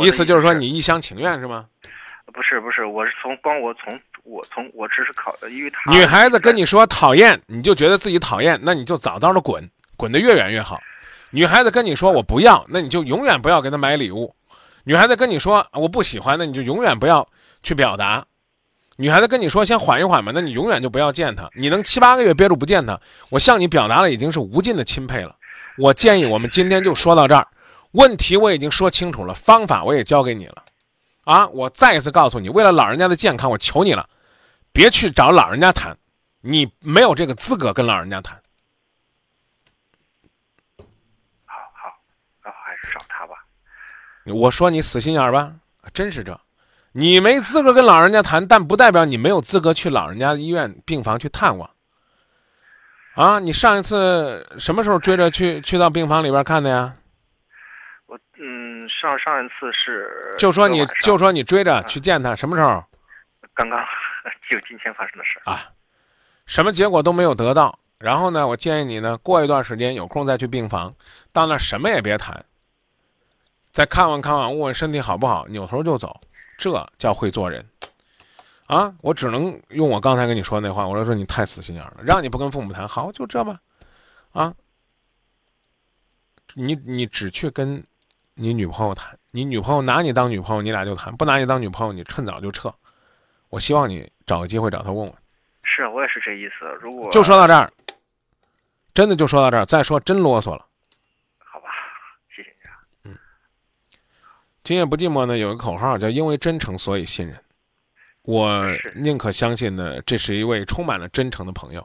[0.01, 1.67] 意思就是说你一厢情愿是吗？
[2.35, 10.79] 不是不是，我是从光我从我从我只是考，因为他女孩子跟你说讨厌，你就觉得自己讨厌，那你就早早的滚，滚得越远越好。
[11.31, 14.35] 女孩子跟你说我不要，那你就永远不要给她买礼物。
[14.85, 17.29] 女孩子跟你说我不喜欢，那你就永远不要
[17.63, 18.27] 去表达。
[18.97, 21.49] 女孩子跟你说先缓一缓吧，那你永远就不要见她。
[21.55, 25.37] 你能七八个月憋住不见她，我向你表达了已经是无尽的钦佩了。
[25.79, 27.49] 我建议我们今天就说到这儿，
[27.93, 30.63] 问题我已经说清楚了，方法我也教给你了，
[31.25, 34.09] 啊，我再一次告诉你，为了老人家的健康，我求你了，
[34.73, 35.97] 别去找老人家谈，
[36.43, 38.39] 你没有这个资格跟老人家谈。
[41.47, 41.91] 好好，
[42.43, 43.35] 然后还是找他吧。
[44.27, 45.53] 我说你死心眼儿吧，
[45.93, 46.39] 真是这，
[46.93, 51.69] 你没资格跟老人家谈，但不代表你没有资格去老人家医院病房去探望。
[53.15, 56.95] 啊，你上一次什么时候追着去去到病房里边看的呀？
[58.07, 62.83] 我嗯，上上一次是就说你就说你追着去见他，什么时候
[63.55, 63.79] 刚刚
[64.49, 65.41] 就今天发生的事。
[65.45, 65.69] 啊？
[66.47, 67.79] 什么结果都没有得到。
[67.99, 70.93] 然后呢，我建议你呢，过一段时间有空再去病房，
[71.33, 72.45] 到那儿什么也别谈，
[73.73, 76.21] 再看望看望，问问身体好不好，扭头就走，
[76.59, 77.67] 这叫会做人。
[78.67, 83.61] 啊，我只能用我刚才跟你说那话，我说说你太死心眼儿了，让你不跟父母谈，好就这吧，
[84.33, 84.55] 啊，
[86.55, 87.85] 你你只去跟
[88.35, 92.73] 你女朋友谈，你女朋友拿你当女朋友，你俩就谈；不拿你当女朋友，你趁早就撤。
[93.51, 95.15] 我希望你找个机会找他问问。
[95.65, 96.67] 是我也是这意思。
[96.81, 97.71] 如果就说到这儿，
[98.95, 100.65] 真的就说到这儿，再说真啰嗦了。
[101.39, 101.69] 好吧，
[102.35, 103.19] 谢谢你啊。
[104.65, 107.37] 今夜不寂寞呢，有个口号叫“因为真诚，所以信任”。
[108.23, 111.85] 我宁可相信呢，这是一位充满了真诚的朋友。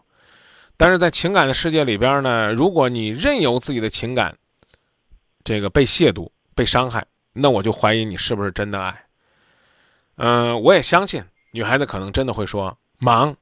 [0.78, 4.38] 但是在情感的世界里边呢，如果你任由自己的情感
[5.44, 7.04] 这个被亵渎、被伤害，
[7.34, 9.06] 那我就怀疑你是不是真的爱。
[10.18, 13.36] 嗯、我也相信女孩子可能真的会说忙，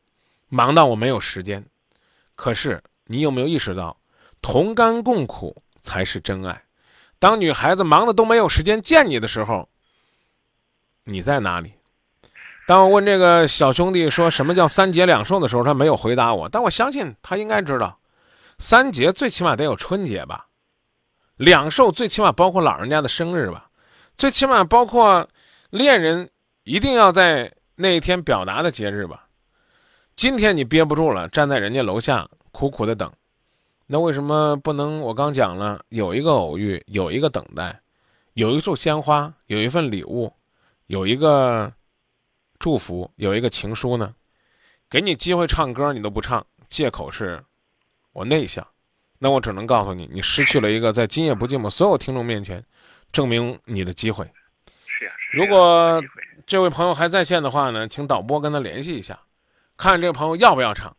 [0.48, 1.66] 忙到我没有时间。
[2.36, 3.98] 可是你有没有意识到，
[4.42, 6.62] 同甘共苦才是真爱？
[7.26, 9.68] 当女孩子忙的都没有时间见你的时候，
[11.06, 11.74] 你在哪里？
[12.68, 17.98] 当我问这个小兄弟说什么叫三节两寿的时候，他没有回答我，但我相信他应该知道，
[18.60, 20.46] 三节最起码得有春节吧，
[21.36, 23.70] 两寿最起码包括老人家的生日吧，
[24.16, 25.28] 最起码包括
[25.72, 26.30] 恋人
[26.64, 29.26] 一定要在那一天表达的节日吧。
[30.16, 33.12] 今天你憋不住了，站在人家楼下苦苦的等，
[33.88, 35.00] 那为什么不能？
[35.00, 37.80] 我刚讲了，有一个偶遇，有一个等待，
[38.34, 40.34] 有一束鲜花，有一份礼物，
[40.88, 41.72] 有一个
[42.58, 44.14] 祝福，有一个情书呢？
[44.90, 47.44] 给你机会唱歌，你都不唱，借口是
[48.14, 48.66] 我内向。
[49.20, 52.64] 那我只能告诉你，你失去了一个在今夜不寂寞所有听众面前
[53.12, 54.26] 证明你的机会。
[54.86, 56.04] 是呀、是如果
[56.46, 59.20] 这位朋友还在线的话呢，请导播跟他联系一下，
[59.78, 60.96] 看这个朋友要不要唱。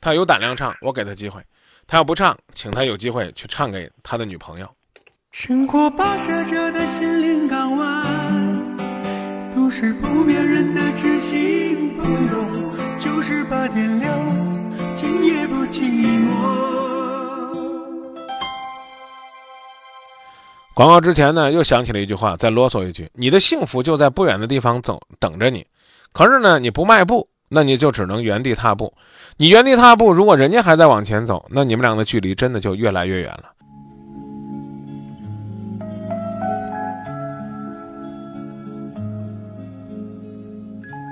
[0.00, 1.42] 他有胆量唱，我给他机会；
[1.90, 4.76] 他要不唱，请他有机会去唱给他的女朋友。
[5.32, 12.44] 生活跋涉着的心灵港湾，都是不变人的知心朋友。
[12.96, 14.08] 九十八点六，
[14.94, 16.30] 今夜不寂寞。
[20.72, 25.66] 广告之前呢，又想起了一句话，再啰嗦一句：你的幸福就在不远的地方走等着你。
[26.12, 28.94] 可是呢，你不迈步，那你就只能原地踏步。
[29.36, 33.50] 你原地踏步，如果人家还在往前走，那你们俩的距离真的就越来越远了。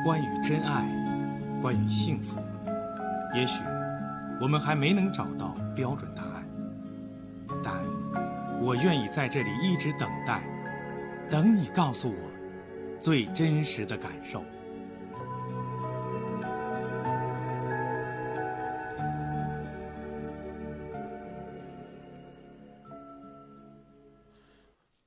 [0.05, 0.89] 关于真爱，
[1.61, 2.39] 关于幸福，
[3.35, 3.65] 也许
[4.41, 6.47] 我们还没能找到标准答案，
[7.65, 7.75] 但
[8.63, 10.41] 我愿意在这里一直等待，
[11.29, 12.31] 等你告诉我
[13.01, 14.45] 最真实的感受。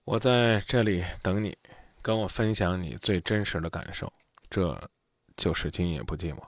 [0.04, 1.56] 我在这里等你，
[2.02, 4.12] 跟我分享你最真实的感受，
[4.50, 4.90] 这
[5.38, 6.40] 就是今夜不寂寞。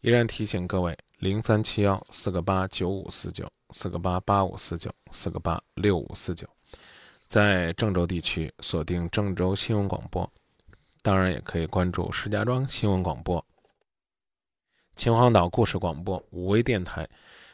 [0.00, 6.48] 依然提醒各位：零三七幺四个八九五四九，四个八八五四九，四个八六五四九。
[7.28, 10.28] 在郑州地区锁定郑州新闻广播，
[11.00, 13.42] 当然也可以关注石家庄新闻广播、
[14.96, 17.08] 秦皇岛故事广播、五威电台、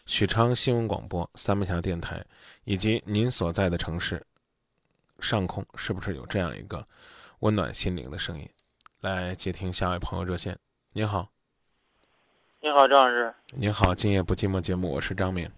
[0.06, 2.24] 许昌新闻广播、三门峡电台，
[2.64, 4.26] 以及您所在的城市。
[5.20, 6.86] 上空是不是有这样一个
[7.40, 8.48] 温暖心灵的声音？
[9.00, 10.58] 来接听下一位朋友热线。
[10.92, 11.28] 您好，
[12.60, 13.32] 你好，张老师。
[13.56, 15.48] 您好，今夜不寂寞节目，我是张明。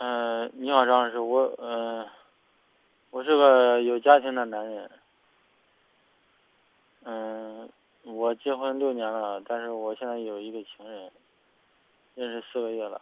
[0.00, 2.10] 嗯、你好，张老师，我嗯、呃
[3.10, 4.90] 我是个有家庭的男人。
[7.04, 7.68] 嗯、
[8.04, 11.12] 我结婚六年了，但是我现在有一个情人，
[12.14, 13.00] 认识四个月了。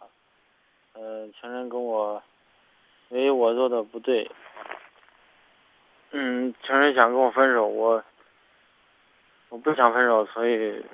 [0.93, 2.21] 呃，情人跟我，
[3.07, 4.29] 因为我做的不对，
[6.11, 8.03] 嗯，情人想跟我分手，我
[9.49, 10.85] 我不想分手，所以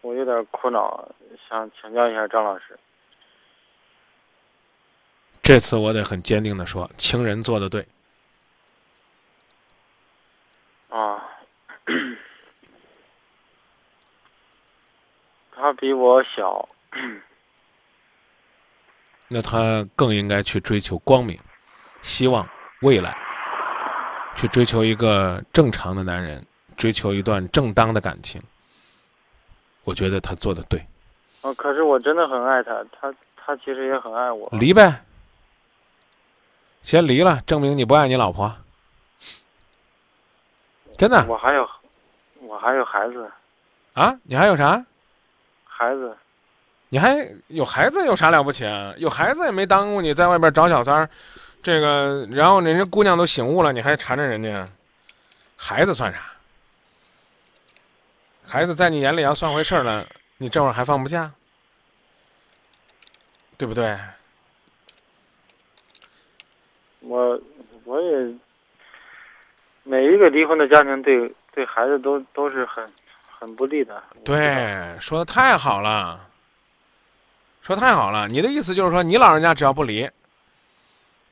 [0.00, 1.08] 我有点苦恼，
[1.48, 2.78] 想请教一下张老师。
[5.42, 7.84] 这次我得很坚定的说，情人做的对。
[10.88, 11.26] 啊，
[15.50, 16.68] 他比我小，
[19.26, 21.40] 那他更应该去追求光明、
[22.02, 22.48] 希望、
[22.82, 23.16] 未来，
[24.42, 26.44] 去追求一个正常的男人，
[26.76, 28.42] 追求一段正当的感情。
[29.84, 30.84] 我觉得他做的对。
[31.42, 34.48] 啊，可是我真的很爱他，他他其实也很爱我。
[34.50, 35.04] 离呗，
[36.82, 38.52] 先离了，证明你不爱你老婆。
[40.98, 41.24] 真的？
[41.28, 41.68] 我还有，
[42.40, 43.30] 我还有孩子。
[43.92, 44.12] 啊？
[44.24, 44.84] 你还有啥？
[45.64, 46.16] 孩子。
[46.88, 47.16] 你还
[47.46, 48.92] 有孩子有啥了不起啊？
[48.96, 51.08] 有孩子也没耽误你在外边找小三儿，
[51.62, 54.68] 这个，然后人家姑娘都醒悟了，你还缠着人家，
[55.56, 56.18] 孩子算啥？
[58.44, 60.06] 孩子在你眼里要算回事儿了，
[60.38, 61.30] 你这会儿还放不下，
[63.56, 63.96] 对不对？
[67.00, 67.40] 我
[67.84, 68.34] 我也
[69.84, 72.86] 每一个离婚的家庭对对孩子都都是很
[73.38, 74.02] 很不利的。
[74.24, 76.28] 对，说的太好了，
[77.62, 78.28] 说太好了。
[78.28, 80.08] 你的意思就是说，你老人家只要不离，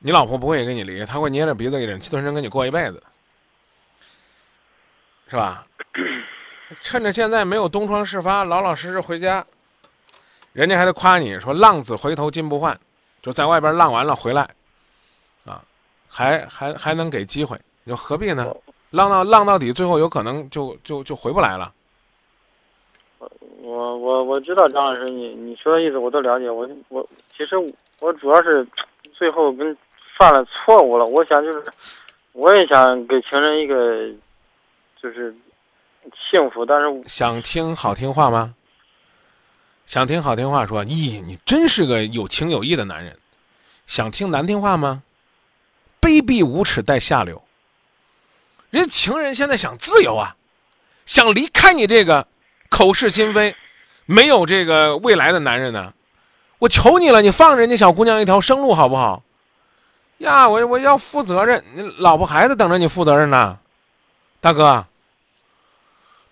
[0.03, 3.03] 你老婆不会跟你离，她会捏着鼻子忍气吞声跟你过一辈子，
[5.29, 5.67] 是吧？
[6.81, 9.45] 趁着现在没有东窗事发，老老实实回家，
[10.53, 12.79] 人家还得夸你说“浪子回头金不换”，
[13.21, 14.49] 就在外边浪完了回来，
[15.45, 15.63] 啊，
[16.09, 18.55] 还还还能给机会，你说何必呢？
[18.91, 21.73] 浪到浪到底，最后有可能就就就回不来了。
[23.63, 26.51] 我我我知道张老师，你你说的意思我都了解。
[26.51, 27.55] 我我其实
[28.01, 28.67] 我主要是
[29.13, 29.77] 最后跟
[30.21, 31.65] 犯了错误了，我想就是
[32.33, 34.07] 我也想给情人一个
[35.01, 35.35] 就是
[36.31, 38.55] 幸福，但是想听好听话吗？
[39.87, 43.17] 想听好听话说，咦，你真是个有情有义的男人。
[43.87, 45.03] 想听难听话吗？
[46.03, 47.43] 卑鄙无耻带下流。
[48.69, 50.37] 人情人现在想自由啊，
[51.07, 52.27] 想离开你这个
[52.69, 53.57] 口是心非、
[54.05, 55.95] 没有这个未来的男人呢。
[56.59, 59.23] 我求你了，你放人家小姑娘一条生路好不好？
[60.21, 63.59] 呀，我我要负责任，你老婆孩子等着你负责任呢，
[64.41, 64.85] 大哥，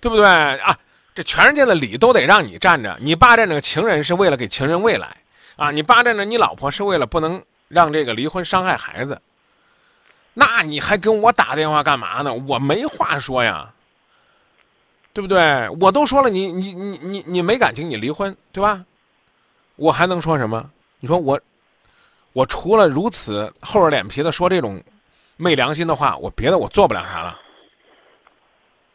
[0.01, 0.78] 对不对啊？
[1.14, 5.16] 这全世界的理都得让你占着，你霸占着情人是为了给情人未来
[5.57, 9.20] 啊，你霸占着你老婆是为了不能让这个离婚伤害孩子。
[10.34, 12.32] 那你还跟我打电话干嘛呢？
[12.32, 13.72] 我没话说呀，
[15.12, 15.68] 对不对？
[15.80, 18.84] 我都说了，你你你你你没感情，你离婚，对吧？
[19.74, 20.70] 我还能说什么？
[21.01, 21.41] 你说我，
[22.33, 24.83] 我除了如此厚着脸皮的说这种
[25.37, 27.39] 昧良心的话，我别的我做不了啥了。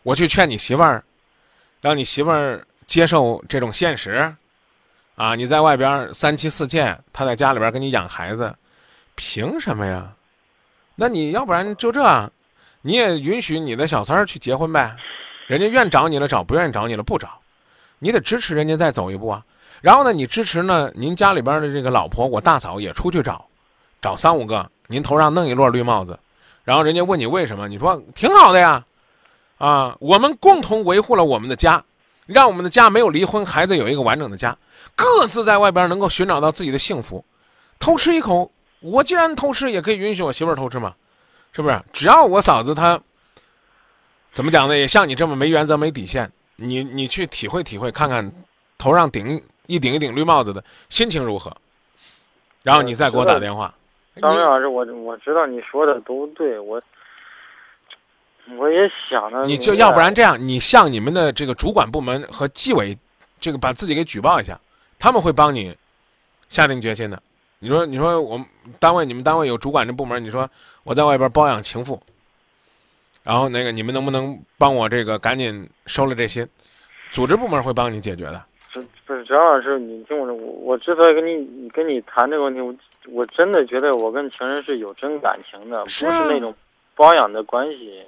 [0.04, 1.04] 我去劝你媳妇儿，
[1.82, 4.34] 让你媳妇儿接受这种现实，
[5.16, 8.54] 啊，你在外边三妻四妾，他在家里边给你养孩子，
[9.16, 10.14] 凭什么呀？
[10.96, 12.32] 那你要不然就这，
[12.82, 14.96] 你也允许你的小三儿去结婚呗，
[15.48, 17.40] 人家愿找你了找，不愿意找你了不找，
[18.00, 19.44] 你得支持人家再走一步啊。
[19.84, 23.46] 然后呢，你支持呢，您家里边的这个老婆，我大嫂也出去找，
[24.02, 26.18] 找三五个，您头上弄一摞绿帽子，
[26.64, 28.86] 然后人家问你为什么，你说挺好的呀，
[29.58, 31.84] 啊，我们共同维护了我们的家，
[32.28, 34.58] 让我们的家没有离婚，孩子有一个完整的家，
[34.96, 37.26] 各自在外边能够寻找到自己的幸福，
[37.78, 38.50] 偷吃一口。
[38.80, 40.94] 我既然偷吃，也可以允许我媳妇偷吃嘛，
[41.52, 41.84] 是不是？
[41.92, 42.98] 只要我嫂子她
[44.32, 44.78] 怎么讲呢？
[44.78, 48.32] 也像你这么没原则、没底线，你你去体会体会，看看
[48.78, 51.55] 头上顶一顶一顶绿帽子的心情如何，
[52.64, 53.74] 然后你再给我打电话。
[54.22, 56.82] 张明老师，我我知道你说的都对，我
[58.57, 59.43] 我也想着。
[59.45, 62.97] 你就要不然这样，你向你们的这个主管部门和纪委，
[63.39, 64.59] 这个把自己给举报一下，
[64.99, 65.76] 他们会帮你
[66.49, 67.22] 下定决心的。
[67.59, 68.45] 你说，你说我们
[68.80, 70.49] 单位，你们单位有主管这部门，你说
[70.84, 72.01] 我在外边包养情妇，
[73.24, 76.47] 然后那个你们能不能帮我这个赶紧收了这些？
[77.11, 78.43] 组织部门会帮你解决的。
[79.06, 82.74] 不不是张老师，你听我说，我我之所以跟你跟你谈这个问题，我
[83.10, 86.54] 我真的觉得我跟情人是有真感情的，不是那种
[86.95, 88.01] 包养的关系。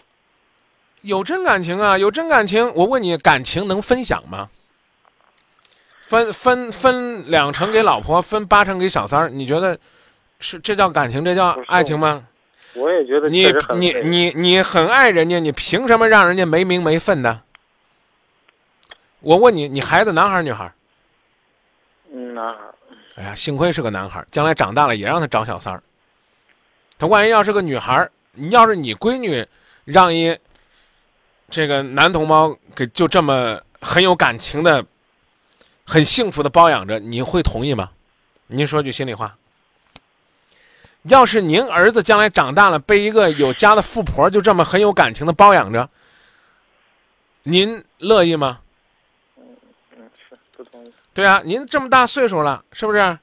[1.01, 2.71] 有真感情啊，有真感情。
[2.73, 4.49] 我问你，感情能分享吗？
[6.01, 9.77] 分分分两成给老婆，分八成给小三儿，你觉得
[10.39, 12.23] 是这叫感情，这叫爱情吗？
[12.73, 13.45] 我也觉得你
[13.77, 17.41] 你你你很爱人家，你凭什么让人家没名没分呢？
[19.21, 20.71] 我问你，你孩子男孩女孩？
[22.11, 22.59] 嗯，男孩。
[23.15, 25.81] 哎呀，幸亏是个男孩，将来长大了也让他找小三儿。
[26.97, 29.45] 他万一要是个女孩，你要是你闺女
[29.83, 30.37] 让一
[31.49, 34.85] 这个男同胞给就这么很有感情的。
[35.87, 37.91] 很幸福的包养着，你会同意吗？
[38.47, 39.37] 您说句心里话。
[41.03, 45.87] 要是您儿子将来长大了，被一个有家的富婆就这么很有感情的包养着，
[47.43, 48.61] 您乐意吗？
[51.15, 53.17] 对啊，您这么大岁数了，是不是？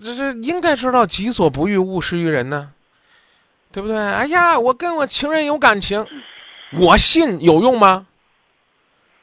[0.00, 2.70] 这这应该知道己所不欲，勿施于人呢，
[3.72, 3.98] 对不对？
[3.98, 6.06] 哎呀，我跟我情人有感情，
[6.72, 8.06] 我信有用吗？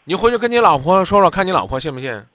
[0.04, 2.26] 你回去跟你老婆说说，看你老婆信不信？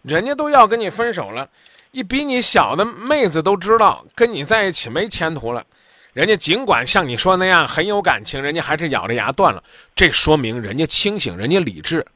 [0.00, 1.46] 人家都要跟你分手了，
[1.90, 5.66] 一比你小的妹子都知道跟你在一起没前途了，
[6.14, 9.62] 人家尽管像你说那样很有感情，人家还是咬着牙断了。
[9.94, 12.06] 这说明人家清醒，人家理智，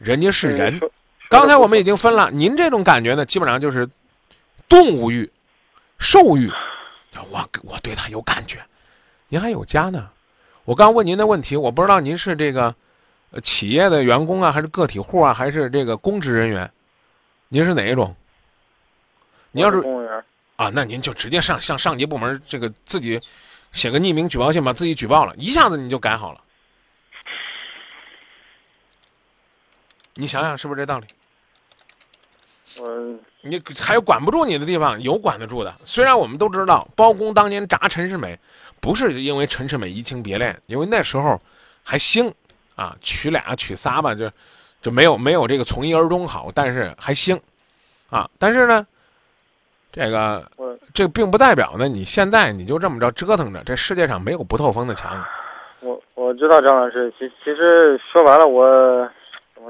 [0.00, 0.80] 人家是人。
[1.28, 3.88] 刚才我们已经分了，您这种感觉呢，基本上就是
[4.68, 5.30] 动物欲、
[5.98, 6.50] 兽欲。
[7.30, 8.58] 我我对他有感觉，
[9.28, 10.08] 您还有家呢。
[10.64, 12.74] 我刚问您的问题，我不知道您是这个
[13.42, 16.70] 企业的员工啊，还是个体户啊，还是这个公职人员？
[17.48, 18.14] 您是哪一种？
[19.52, 20.24] 你要是公务员
[20.56, 23.20] 啊，那您就直接上向上级部门这个自己
[23.72, 26.40] 写个匿名举报信，把自己举报了，一下子你就改好了。
[30.14, 31.06] 你想想是不是这道理？
[32.78, 32.88] 我
[33.42, 35.74] 你还有管不住你的地方，有管得住的。
[35.84, 38.38] 虽然我们都知道包公当年铡陈世美，
[38.80, 41.40] 不是因为陈世美移情别恋，因为那时候
[41.82, 42.32] 还兴
[42.76, 44.30] 啊，娶俩娶仨吧，就
[44.80, 47.40] 就没有没有这个从一而终好，但是还兴
[48.08, 48.28] 啊。
[48.38, 48.86] 但是呢，
[49.90, 50.48] 这个
[50.94, 55.22] 这并不代表呢，你现在你就这么着折腾着，这世界上没有不透风的墙。
[55.80, 58.64] 我我知道张老师，其其实说白了，我
[59.02, 59.10] 怎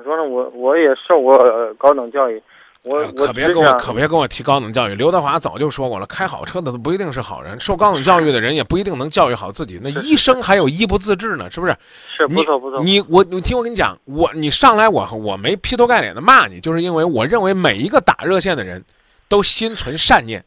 [0.00, 0.24] 么说呢？
[0.24, 1.38] 我我也受过
[1.78, 2.42] 高等教育。
[2.82, 4.94] 我我可别跟我可别跟我提高等教育。
[4.94, 9.78] 刘德华早就说过了，开好车的都不一定是好人，受高等教育的人也不一定能教育好自己。
[9.82, 11.76] 那医生还有医不自治呢，是不是？
[12.08, 12.82] 是不错不错。
[12.82, 18.82] 你我你听我跟你讲，我你上来我我没劈头盖脸的骂你，就是因为我认为每一个打热线的人，
[19.28, 20.42] 都心存善念，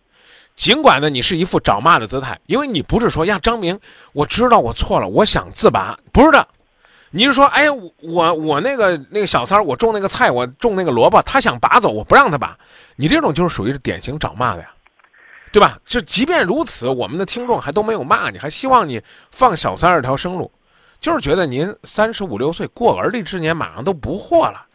[0.56, 3.80] 尽管呢你是一副找骂的姿态，因为你不是说呀张明，
[4.12, 6.48] 我知道我错了，我想自拔，不是的。
[7.16, 12.58] 你是说，哎，我我那个那个小三儿，我种那个菜，我种那个萝卜，他想拔走，我不让他拔。
[12.96, 14.72] 你这种就是属于是典型找骂的呀，
[15.52, 15.78] 对吧？
[15.86, 19.00] 就即便如此，我们的听众还都没有骂你，还希望你
[19.30, 20.52] 放小三儿条生路，
[21.00, 24.66] 就是觉得您三十五六岁过而立之年，马上都不惑了，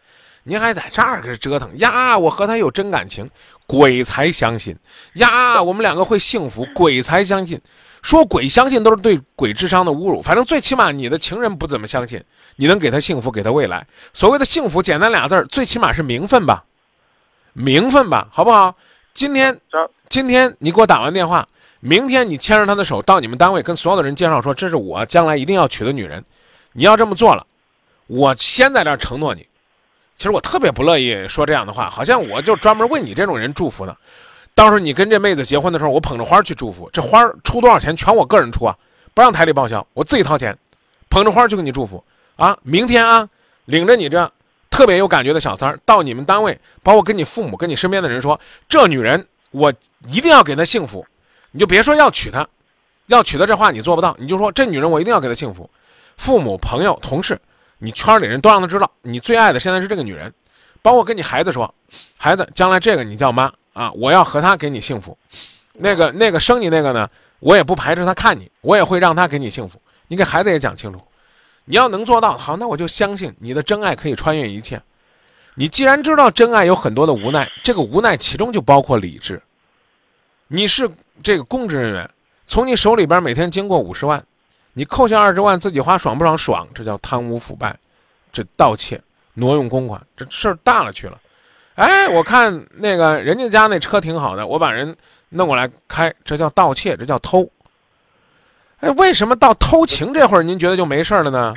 [0.43, 2.17] 您还在这儿搁折腾呀？
[2.17, 3.29] 我和他有真感情，
[3.67, 4.77] 鬼才相信
[5.15, 5.61] 呀！
[5.61, 7.59] 我们两个会幸福，鬼才相信。
[8.01, 10.21] 说鬼相信都是对鬼智商的侮辱。
[10.21, 12.23] 反正最起码你的情人不怎么相信，
[12.55, 13.85] 你能给他幸福，给他未来。
[14.13, 16.63] 所谓的幸福，简单俩字儿，最起码是名分吧，
[17.53, 18.75] 名分吧，好不好？
[19.13, 19.59] 今天，
[20.07, 21.45] 今天你给我打完电话，
[21.79, 26.23] 明天你牵着他的手到你们单位，跟所有的人介绍说，这是我将来一定要娶的女人。
[26.73, 27.45] 你要这么做了，
[28.07, 29.45] 我先在这儿承诺你。
[30.15, 33.95] 其实我特别不乐意说这样的话，好像我就专门为你这种人祝福呢。
[34.59, 38.75] 到时候你跟这妹子结婚的时候，我捧着花去祝福，这花出多少钱全我个人出啊，
[39.13, 40.53] 不让台里报销，我自己掏钱，
[41.09, 42.03] 捧着花去给你祝福
[42.35, 42.57] 啊！
[42.61, 43.29] 明天啊，
[43.63, 44.29] 领着你这
[44.69, 48.37] 特别有感觉的小三儿到你们单位，包括跟你父母、跟你身边的人说，
[48.67, 49.73] 这女人我
[50.09, 51.07] 一定要给她幸福，
[51.51, 52.45] 你就别说要娶她，
[53.05, 55.69] 要娶她这话你做不到，你就说这女人我一定要给她幸福，
[56.17, 57.39] 父母、朋友、同事，
[57.77, 60.33] 你圈里人都让她知道，你最爱的现在是这个女人，
[60.81, 61.73] 包括跟你孩子说，
[62.17, 63.49] 孩子将来这个你叫妈。
[63.73, 63.91] 啊！
[63.93, 65.17] 我要和他给你幸福，
[65.73, 67.09] 那个那个生你那个呢？
[67.39, 69.81] 我也不排斥他看你，我也会让他给你幸福。
[70.07, 70.99] 你给孩子也讲清楚，
[71.65, 74.81] 你要能做到好，那我就相信你的真爱可以穿越一切。
[75.55, 79.41] 你既然知道真爱有很多的无奈，这个无奈其中就包括理智。
[80.47, 80.89] 你是
[81.21, 82.09] 这个公职人员，
[82.47, 84.23] 从你手里边每天经过五十万，
[84.73, 86.37] 你扣下二十万自己花爽不爽？
[86.37, 87.77] 爽，这叫贪污腐败，
[88.33, 89.01] 这盗窃、
[89.35, 91.17] 挪用公款，这事儿大了去了。
[91.79, 94.93] 哎，我看那个人家家那车挺好的，我把人
[95.29, 97.49] 弄过来开，这叫盗窃，这叫偷。
[98.81, 101.53] 哎，为什么到偷情这会儿您觉得就没事了呢？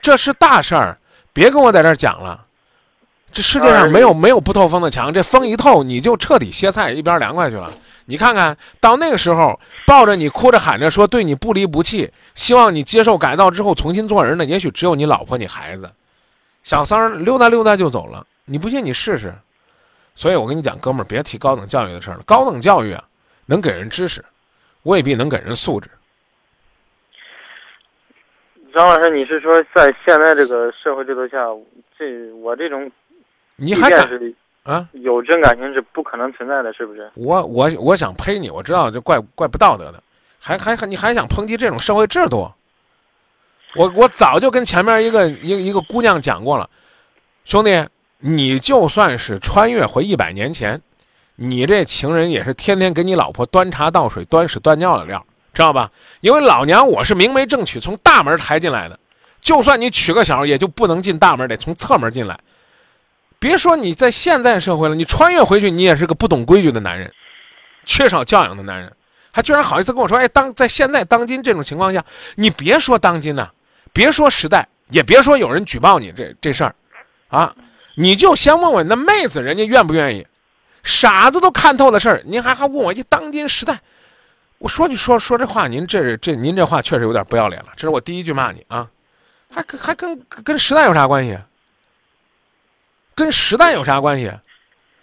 [0.00, 0.98] 这是大事儿，
[1.32, 2.46] 别跟我在这儿讲了。
[3.30, 7.70] 这世界上没有没有不透风的墙，这风一透你就彻底歇菜一边凉快去了。
[8.06, 15.88] 你看看到那个时候，抱着你哭着喊着说对你不离不弃，希望你接受改造之后重新做人的，也许只有你老婆你孩子，
[16.64, 18.26] 小三儿溜达溜达就走了。
[18.48, 19.32] 你不信你试试，
[20.14, 22.22] 所以我跟你讲，哥们儿，别提高等教育的事儿了。
[22.26, 23.04] 高等教育啊，
[23.46, 24.24] 能给人知识，
[24.82, 25.90] 未必能给人素质。
[28.74, 31.46] 张老师，你是说在现在这个社会制度下，
[31.98, 32.90] 这我这种，
[33.56, 34.08] 你还敢
[34.62, 34.88] 啊？
[34.92, 37.10] 有真感情是不可能存在的，是不是？
[37.14, 40.02] 我我我想呸你，我知道这怪怪不道德的，
[40.38, 42.50] 还还你还想抨击这种社会制度？
[43.76, 46.68] 我我早就跟前面一个一个一个姑娘讲过了。
[47.44, 47.70] 兄弟，
[48.20, 50.80] 你就算是穿越回一百年前，
[51.36, 55.90] 你这情人也是天天给你老婆端茶倒水、端屎端尿的料，知道吧？
[56.20, 58.98] 因为老娘我是明媒正娶，从大门抬进来的，
[59.40, 62.38] 就算你娶个小，也就不能进大门，得从侧门进来。
[63.38, 67.12] 别说你在现在社会了，你穿越回去，你也是个不懂规矩的男人，
[67.84, 68.92] 缺少教养的男人，
[69.30, 72.04] 还居然好意思跟我说：“哎，当在现在当今这种情况下，
[72.34, 73.48] 你别说当今呐，
[73.92, 76.74] 别说时代，也别说有人举报你这这事儿，
[77.28, 77.54] 啊，
[78.00, 80.24] 你就先问问那妹子，人家愿不愿意？
[80.84, 83.80] 傻子都看透的事儿，您还还问我一当今时代？
[84.58, 87.72] 我说句说说这话，您这这您这话确实有点不要脸了。
[87.76, 88.88] 这是我第一句骂你啊，
[89.52, 91.36] 还跟还跟跟时代有啥关系？
[93.16, 94.32] 跟时代有啥关系？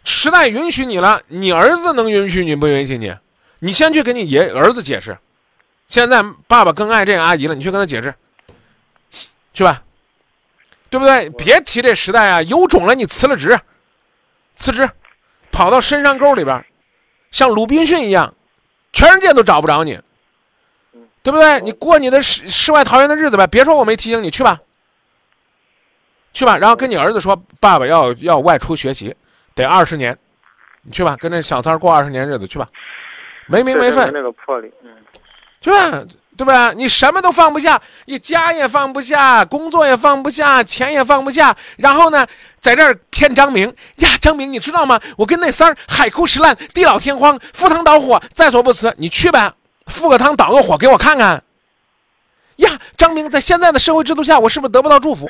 [0.05, 3.13] 时代允许你了，你儿子能允许你不允许你？
[3.59, 5.17] 你先去跟你爷儿子解释。
[5.89, 8.15] 现在爸爸更爱这个阿姨了，你去跟他解释，
[9.53, 9.83] 去吧，
[10.89, 11.29] 对不对？
[11.31, 13.59] 别提这时代啊，有种了你辞了职，
[14.55, 14.89] 辞职，
[15.51, 16.65] 跑到深山沟里边，
[17.31, 18.33] 像鲁滨逊一样，
[18.93, 19.99] 全世界都找不着你，
[21.23, 21.59] 对不对？
[21.61, 23.45] 你过你的世世外桃源的日子呗。
[23.47, 24.59] 别说我没提醒你，去吧。
[26.31, 29.15] 去吧，然后跟你儿子说，爸爸要要外出学习，
[29.53, 30.17] 得二十年，
[30.81, 32.67] 你去吧，跟那小三过二十年日子去吧，
[33.47, 34.89] 没名没分，那个魄力，嗯，
[35.61, 36.03] 去吧，
[36.37, 36.73] 对吧？
[36.75, 42.27] 你什么都放不下，你家也放不下，工作也放不下，钱也放不下，然后呢，
[42.59, 44.99] 在这儿骗张明呀，张明你知道吗？
[45.17, 48.93] 我跟那三儿海枯石烂，地老天荒，赴汤蹈火，在所不辞。
[48.97, 49.53] 你去呗，
[49.87, 51.41] 赴个汤蹈个火给我看看。
[52.57, 55.29] 呀，张明在现在的社会制度下，我是不是得不到祝福？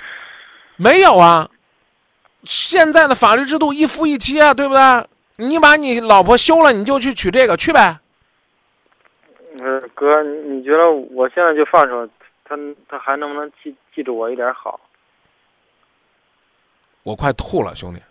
[0.78, 1.48] 没有啊，
[2.44, 5.06] 现在的法律制度一夫一妻啊，对不对？
[5.38, 7.98] 你把你老婆休了，你就去娶这个去呗。
[9.60, 12.08] 呃，哥，你觉得我现在就放手，
[12.44, 12.56] 他
[12.88, 14.80] 他还能不能记记住我一点好？
[17.04, 18.02] 我快吐了，兄弟，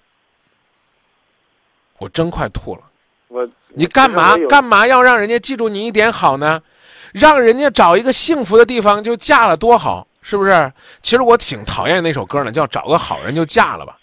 [1.98, 2.82] 我真快吐了。
[3.28, 6.62] 我你干嘛干嘛要让人家记住你一点好呢？
[7.12, 10.06] 让人家找一个幸福的地方就嫁了多好。
[10.26, 10.72] 是不是？
[11.02, 13.98] 其实我挺讨厌那首歌呢，叫“找个好人就嫁了吧”，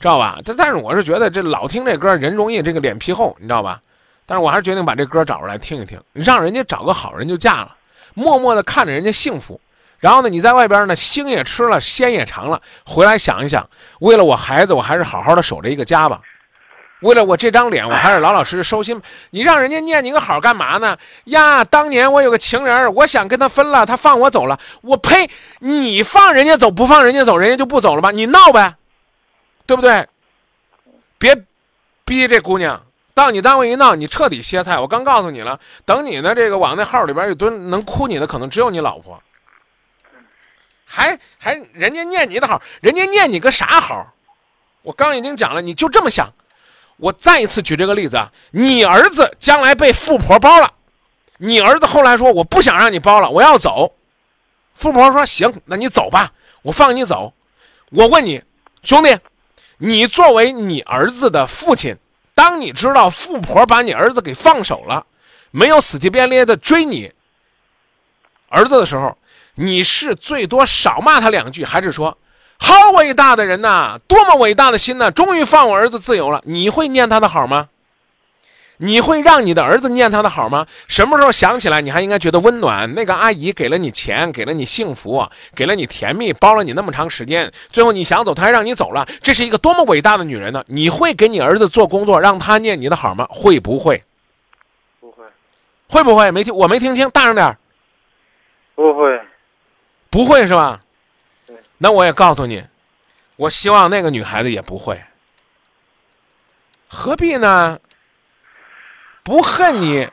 [0.00, 0.38] 知道吧？
[0.42, 3.78] 但但是我是觉得这老听这歌，人容易这个脸皮厚，你知道吧？
[4.26, 7.76] 但是我还是决定把这歌找出来听一听，让人家找个好人就嫁了，
[8.14, 9.60] 默默的看着人家幸福。
[9.98, 13.68] 然后呢，你在外边呢，腥也吃了，鲜也尝了，回来想一想，
[14.00, 16.20] 为了我孩子，我还是好好的守着一个家吧。
[17.00, 19.00] 为了我这张脸，我还是老老实实收心。
[19.30, 20.96] 你让人家念你个好干嘛呢？
[21.24, 24.58] 呀，当年我有个情人，我想跟他分了，他放我走了。
[24.80, 25.30] 我呸！
[25.58, 28.10] 你放人家走不放人家走，人家就不走了吧？
[28.10, 28.74] 你闹呗，
[29.66, 30.06] 对不对？
[31.18, 31.36] 别
[32.04, 32.82] 逼这姑娘
[33.16, 34.78] 到你单位一闹，你彻底歇菜。
[34.78, 39.18] 我刚告诉你了，等你呢，这个往那号里边一蹲，能哭你的可能只有你老婆。
[40.84, 44.12] 还还人家念你的好，人家念你个啥好？
[44.82, 46.28] 我刚已经讲了，你就这么想。
[46.98, 50.70] 我再一次举这个例子啊，你儿子将来被富婆包了，
[51.38, 53.94] 你儿子后来说我不想让你包了，我要走。
[54.74, 57.32] 富婆说行，那你走吧，我放你走。
[57.92, 58.42] 我问你，
[58.82, 59.18] 兄弟，
[59.78, 61.96] 你作为你儿子的父亲，
[62.36, 65.04] 当你知道富婆把你儿子给放手了，
[65.50, 67.10] 没有死乞白咧的追你
[68.50, 69.16] 儿子的时候，
[69.54, 72.16] 你是最多少骂他两句，还是说？
[72.58, 75.10] 好伟大的人呐，多么伟大的心呐！
[75.10, 76.42] 终于放我儿子自由了。
[76.44, 77.68] 你会念他的好吗？
[78.78, 80.66] 你会让你的儿子念他的好吗？
[80.88, 82.92] 什么时候想起来，你还应该觉得温暖？
[82.94, 89.06] 那个阿姨给了你钱，给了你幸福，给了你甜蜜，包了你那么长时间，最后你想走，他还让你走了。
[89.22, 90.62] 这是一个多么伟大的女人呢？
[90.66, 93.26] 你会给你儿子做工作，让他念你的好吗？
[93.30, 94.02] 会不会？
[95.00, 95.24] 不会。
[95.88, 96.30] 会不会？
[96.30, 97.56] 没听，我没听清，大声点。
[98.74, 99.20] 不会。
[100.10, 100.82] 不会是吧？
[101.78, 102.64] 那我也告诉你，
[103.36, 105.00] 我希望那个女孩子也不会。
[106.88, 107.78] 何必呢？
[109.26, 110.08] 不恨你，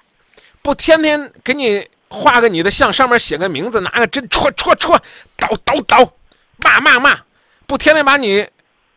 [0.64, 5.00] 不天天给你画个你的像，上面写个名字，拿个针戳戳戳，
[5.38, 6.14] 捣捣捣，
[6.58, 7.20] 骂骂骂，
[7.68, 8.50] 不天天把你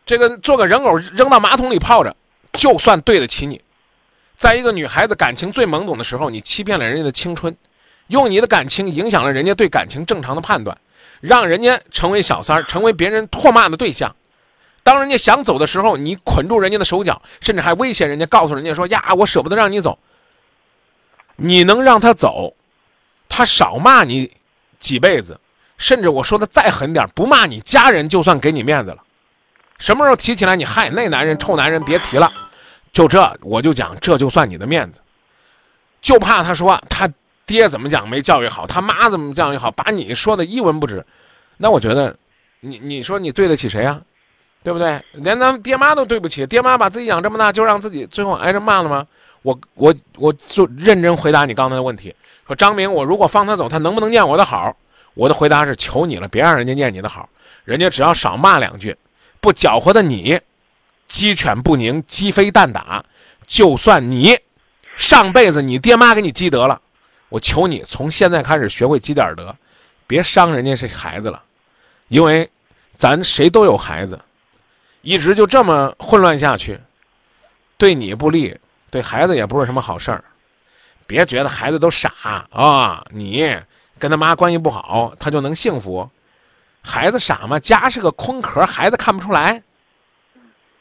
[0.07, 2.15] 这个做个人偶扔到马桶里泡着，
[2.53, 3.61] 就算对得起你。
[4.35, 7.55] 在一个女孩子感情最懵懂的时候，你欺骗了人家的青春，
[8.07, 10.75] 用你的感情影响了人家对感情正常的判断。
[11.21, 14.15] 让人家成为小三儿，成为别人唾骂的对象。
[14.87, 19.99] 当人家想走的时候，你捆住人家的手脚，甚至还威胁人家，告诉人家说：“呀，我舍不得让你走。”
[21.35, 22.55] 你能让他走，
[23.27, 24.31] 他少骂你
[24.79, 25.37] 几辈子，
[25.77, 29.03] 甚至我说的再狠点，不骂你家人，就算给你面子了。
[29.77, 32.31] 什么时候提起来你嗨那男人臭男人，别提了。
[32.93, 35.01] 就这，我就讲，这就算你的面子。
[36.01, 37.09] 就怕他说他。
[37.45, 41.05] 爹怎么讲没教育好，他妈怎么教育好，把你说的一文不值，
[41.55, 42.13] 那我觉得，
[42.59, 44.01] 你你说你对得起谁呀？
[44.67, 45.01] 对不对？
[45.13, 49.07] 连咱爹妈都对不起，爹妈把自己养这么大，就让自己最后挨着骂了吗？
[49.41, 52.13] 我我我就认真回答你刚才的问题，
[52.45, 54.75] 说张明，我如果放他走，他能不能念我的好？
[55.13, 57.29] 我的回答是求你了，别让人家念你的好，
[57.63, 58.93] 人家只要少骂两句，
[59.39, 60.37] 不搅和的你，
[61.07, 63.01] 鸡犬不宁，鸡飞蛋打，
[63.45, 64.37] 就算你
[64.97, 66.81] 上辈子你爹妈给你积德了，
[67.29, 69.55] 我求你从现在开始学会积点德，
[70.05, 71.41] 别伤人家这孩子了，
[72.09, 72.51] 因为
[72.93, 74.19] 咱谁都有孩子，
[75.07, 76.77] 一直就这么混乱下去，
[77.77, 78.53] 对你不利，
[78.89, 80.21] 对孩子也不是什么好事儿。
[81.05, 82.11] 别觉得孩子都傻
[82.51, 83.57] 啊，你
[83.97, 86.09] 跟他妈关系不好，他就能幸福。
[86.83, 87.57] 孩子傻吗？
[87.57, 89.63] 家是个空壳，孩子看不出来。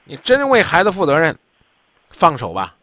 [0.02, 1.38] 你真为孩子负责任，
[2.10, 2.74] 放手吧，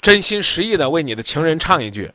[0.00, 2.12] 真心实意的为你的情人唱一句，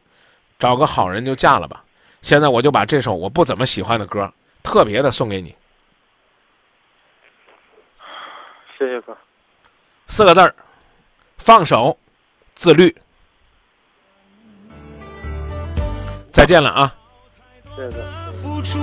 [0.58, 1.84] 找个好人就嫁了吧。
[2.22, 5.54] 现在我就把这首我不怎么喜欢的歌，特别的送给你。
[8.80, 9.18] 谢谢哥。
[10.08, 10.56] 四个字儿：
[11.38, 12.00] 放手，
[12.56, 12.96] 自律。
[16.32, 16.96] 再见了啊！
[17.76, 18.32] 谢谢哥。
[18.32, 18.80] 付出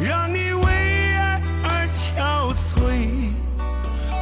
[0.00, 3.30] 让你为爱而憔悴，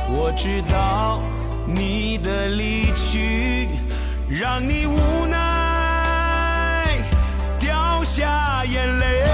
[0.09, 1.21] 我知道
[1.65, 3.69] 你的离去
[4.29, 6.99] 让你无奈
[7.61, 9.34] 掉下眼泪。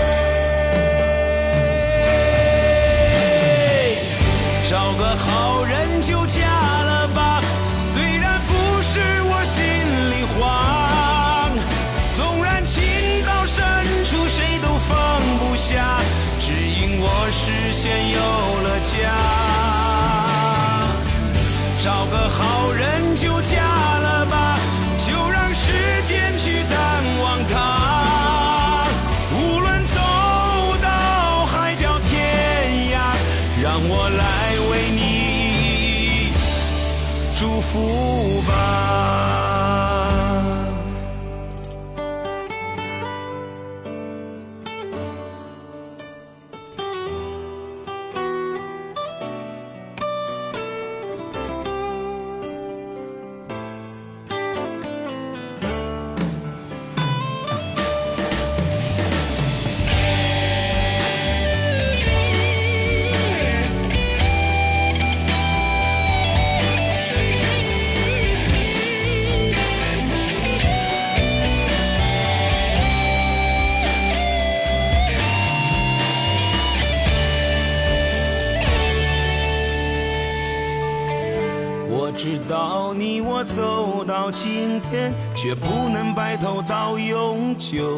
[82.50, 87.96] 我知道你我走到今天，却不能白头到永久。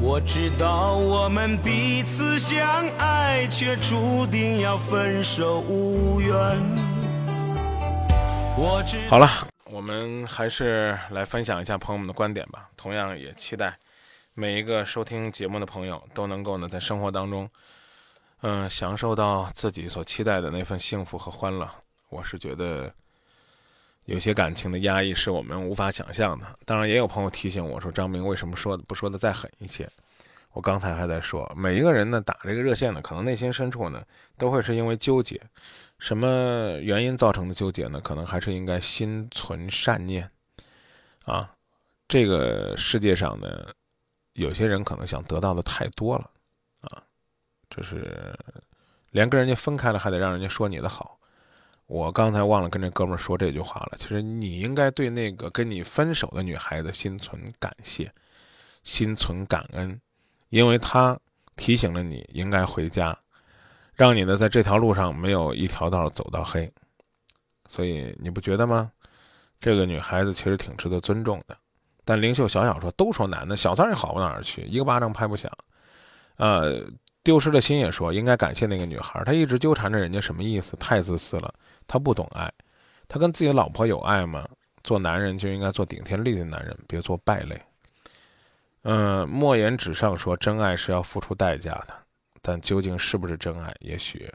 [0.00, 2.66] 我知道我们彼此相
[2.98, 6.34] 爱，却注定要分手无缘。
[8.58, 9.28] 我知好了，
[9.66, 12.68] 我们还是来分享一下朋友们的观点吧。
[12.76, 13.78] 同样也期待
[14.34, 17.48] 每一个收听节目的朋友都能够呢，在生活当中，
[18.42, 21.70] 嗯、享受到自己所期待的那份幸福和欢乐。
[22.10, 22.92] 我是觉得
[24.04, 26.46] 有些感情的压抑是我们无法想象的。
[26.66, 29.88] 当然，也有朋友提醒我说：“张明为什么说的不说的再狠一些？”
[30.52, 34.04] 我刚才还在说，每一个人呢打这个热线呢，可能内心深处呢
[34.36, 35.40] 都会是因为纠结。
[36.00, 38.00] 什么原因造成的纠结呢？
[38.00, 40.28] 可能还是应该心存善念
[41.24, 41.54] 啊。
[42.08, 43.68] 这个世界上呢，
[44.32, 46.28] 有些人可能想得到的太多了
[46.80, 47.00] 啊，
[47.70, 48.36] 就是
[49.12, 51.19] 连跟人家分开了，还得让人家说你的好。
[51.90, 53.98] 我刚才忘了跟这哥们说这句话了。
[53.98, 58.12] 其实你应该对那个跟你分手的女孩子心存感谢，
[58.84, 60.00] 心存感恩，
[60.50, 61.18] 因为她
[61.56, 63.18] 提醒了你应该回家，
[63.92, 66.72] 让你呢在这条路上没有一条道走到黑。
[67.68, 68.92] 所以你不觉得吗？
[69.60, 71.56] 这个女孩子其实挺值得尊重的。
[72.04, 75.50] 但灵秀小小说都说男的小三也好不到哪儿去，一个巴掌拍不响。
[76.36, 76.84] 呃，
[77.24, 80.76] 丢失的心也说应该感谢那个女孩，她一直纠缠着人家什么意思？
[80.76, 81.52] 太自私了，
[81.86, 82.52] 他不懂爱。
[83.08, 84.48] 他跟自己的老婆有爱吗？
[84.82, 87.60] 做男人就应该做顶天立地的男人，别做败类。
[88.82, 91.94] 嗯，莫言纸上说真爱是要付出代价的，
[92.40, 94.32] 但究竟是不是真爱，也许，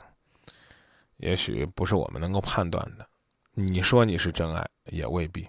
[1.17, 3.07] 也许不是我们能够判断的。
[3.55, 5.47] 你说你是真爱，也未必。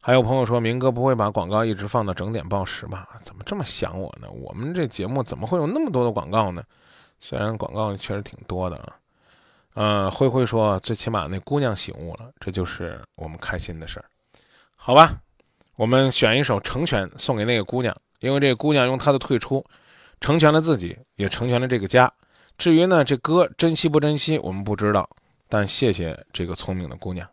[0.00, 3.20] 还有朋友说，明哥不会把广告一直放到整点报时吧？
[3.22, 4.28] 怎么这么想我呢？
[4.30, 6.64] 我们这节目怎么会有那么多的广告呢？
[7.20, 8.96] 虽然广告确实挺多的啊。
[9.74, 14.04] 呃，灰灰说，最起码那姑娘醒悟了，这就是我们开心的事儿。
[14.76, 15.16] 好吧，
[15.76, 19.64] 我们选一首《成全》送给那个姑娘，因为这个姑娘用她的退出，
[20.20, 22.12] 成全了自己，也成全了这个家，
[22.58, 25.08] 至于呢，这哥珍惜不珍惜，我们不知道。
[25.48, 27.26] 但谢谢这个聪明的姑娘。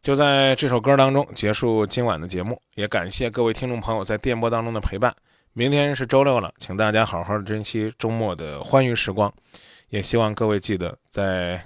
[0.00, 5.14] 就在这首歌当中结束今晚的节目，也感谢各位听众朋友在电波当中的陪伴。
[5.52, 9.32] 明天是周六了，请大家好好珍惜周末的欢愉时光。
[9.90, 11.62] 也希望各位记得在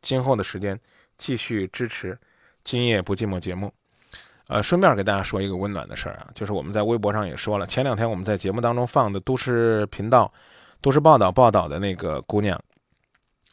[0.00, 0.78] 今后的时间
[1.16, 2.14] 继续支持
[2.62, 3.72] 《今夜不寂寞》节目。
[4.46, 10.32] 呃，顺便给大家说一个温暖的事儿啊，就是我们在微博上也说了，前两天我们在节目当中放的都市频道、
[10.80, 12.58] 都市报道报道的那个姑娘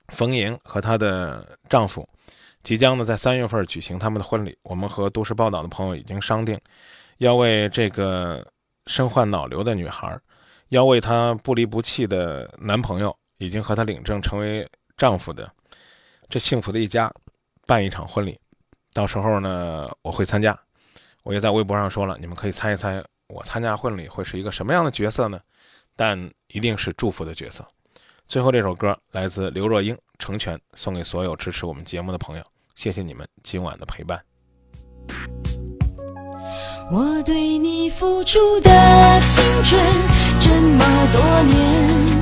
[0.10, 2.08] 冯莹和她的丈夫，
[2.64, 4.58] 即将呢在三月份举行他们的婚礼。
[4.64, 6.58] 我们和都市报道的朋友已经商定，
[7.18, 8.46] 要为这个
[8.86, 10.18] 身患脑瘤的女孩，
[10.70, 14.68] 要为她不离不弃的男朋友，已经和她领证成为
[14.98, 15.52] 丈夫的
[16.30, 17.12] 这幸福的一家，
[17.66, 18.40] 办一场婚礼。
[18.94, 20.58] 到时候呢，我会参加。
[21.24, 25.40] 我也在微博上说了，你们可以猜一猜，我参加婚礼会是一个什么样的角色呢？
[25.96, 27.66] 但一定是祝福的角色。
[28.28, 32.44] 最后这首歌来自刘若英，《成全》，送给所有支持我们节目的朋友，
[32.76, 34.20] 谢谢你们今晚的陪伴。
[36.92, 39.82] 我对你付出的青春
[40.40, 42.22] 这么多年，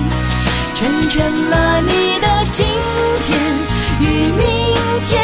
[0.81, 2.65] 成全了你的今
[3.21, 3.39] 天
[3.99, 4.41] 与明
[5.05, 5.23] 天，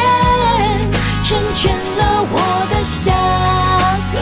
[1.24, 2.36] 成全了我
[2.70, 3.12] 的下
[4.14, 4.16] 个。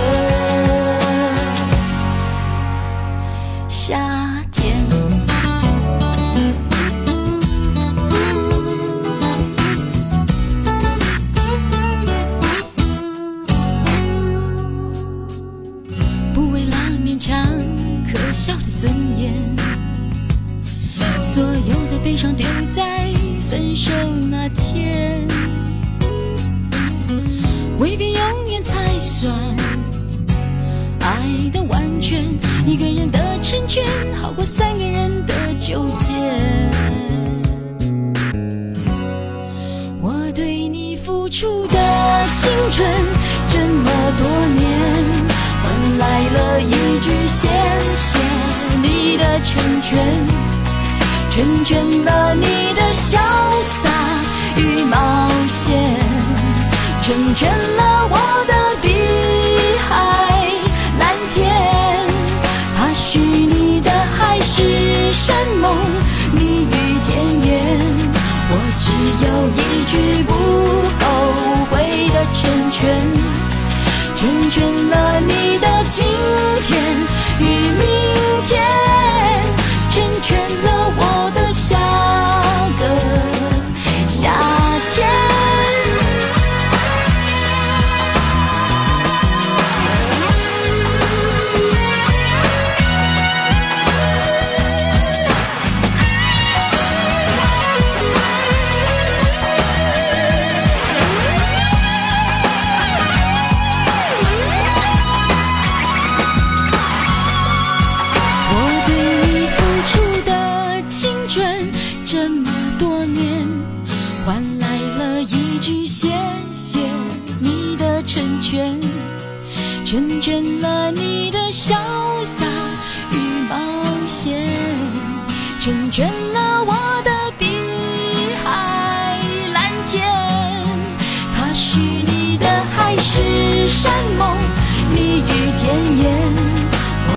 [3.68, 4.00] 夏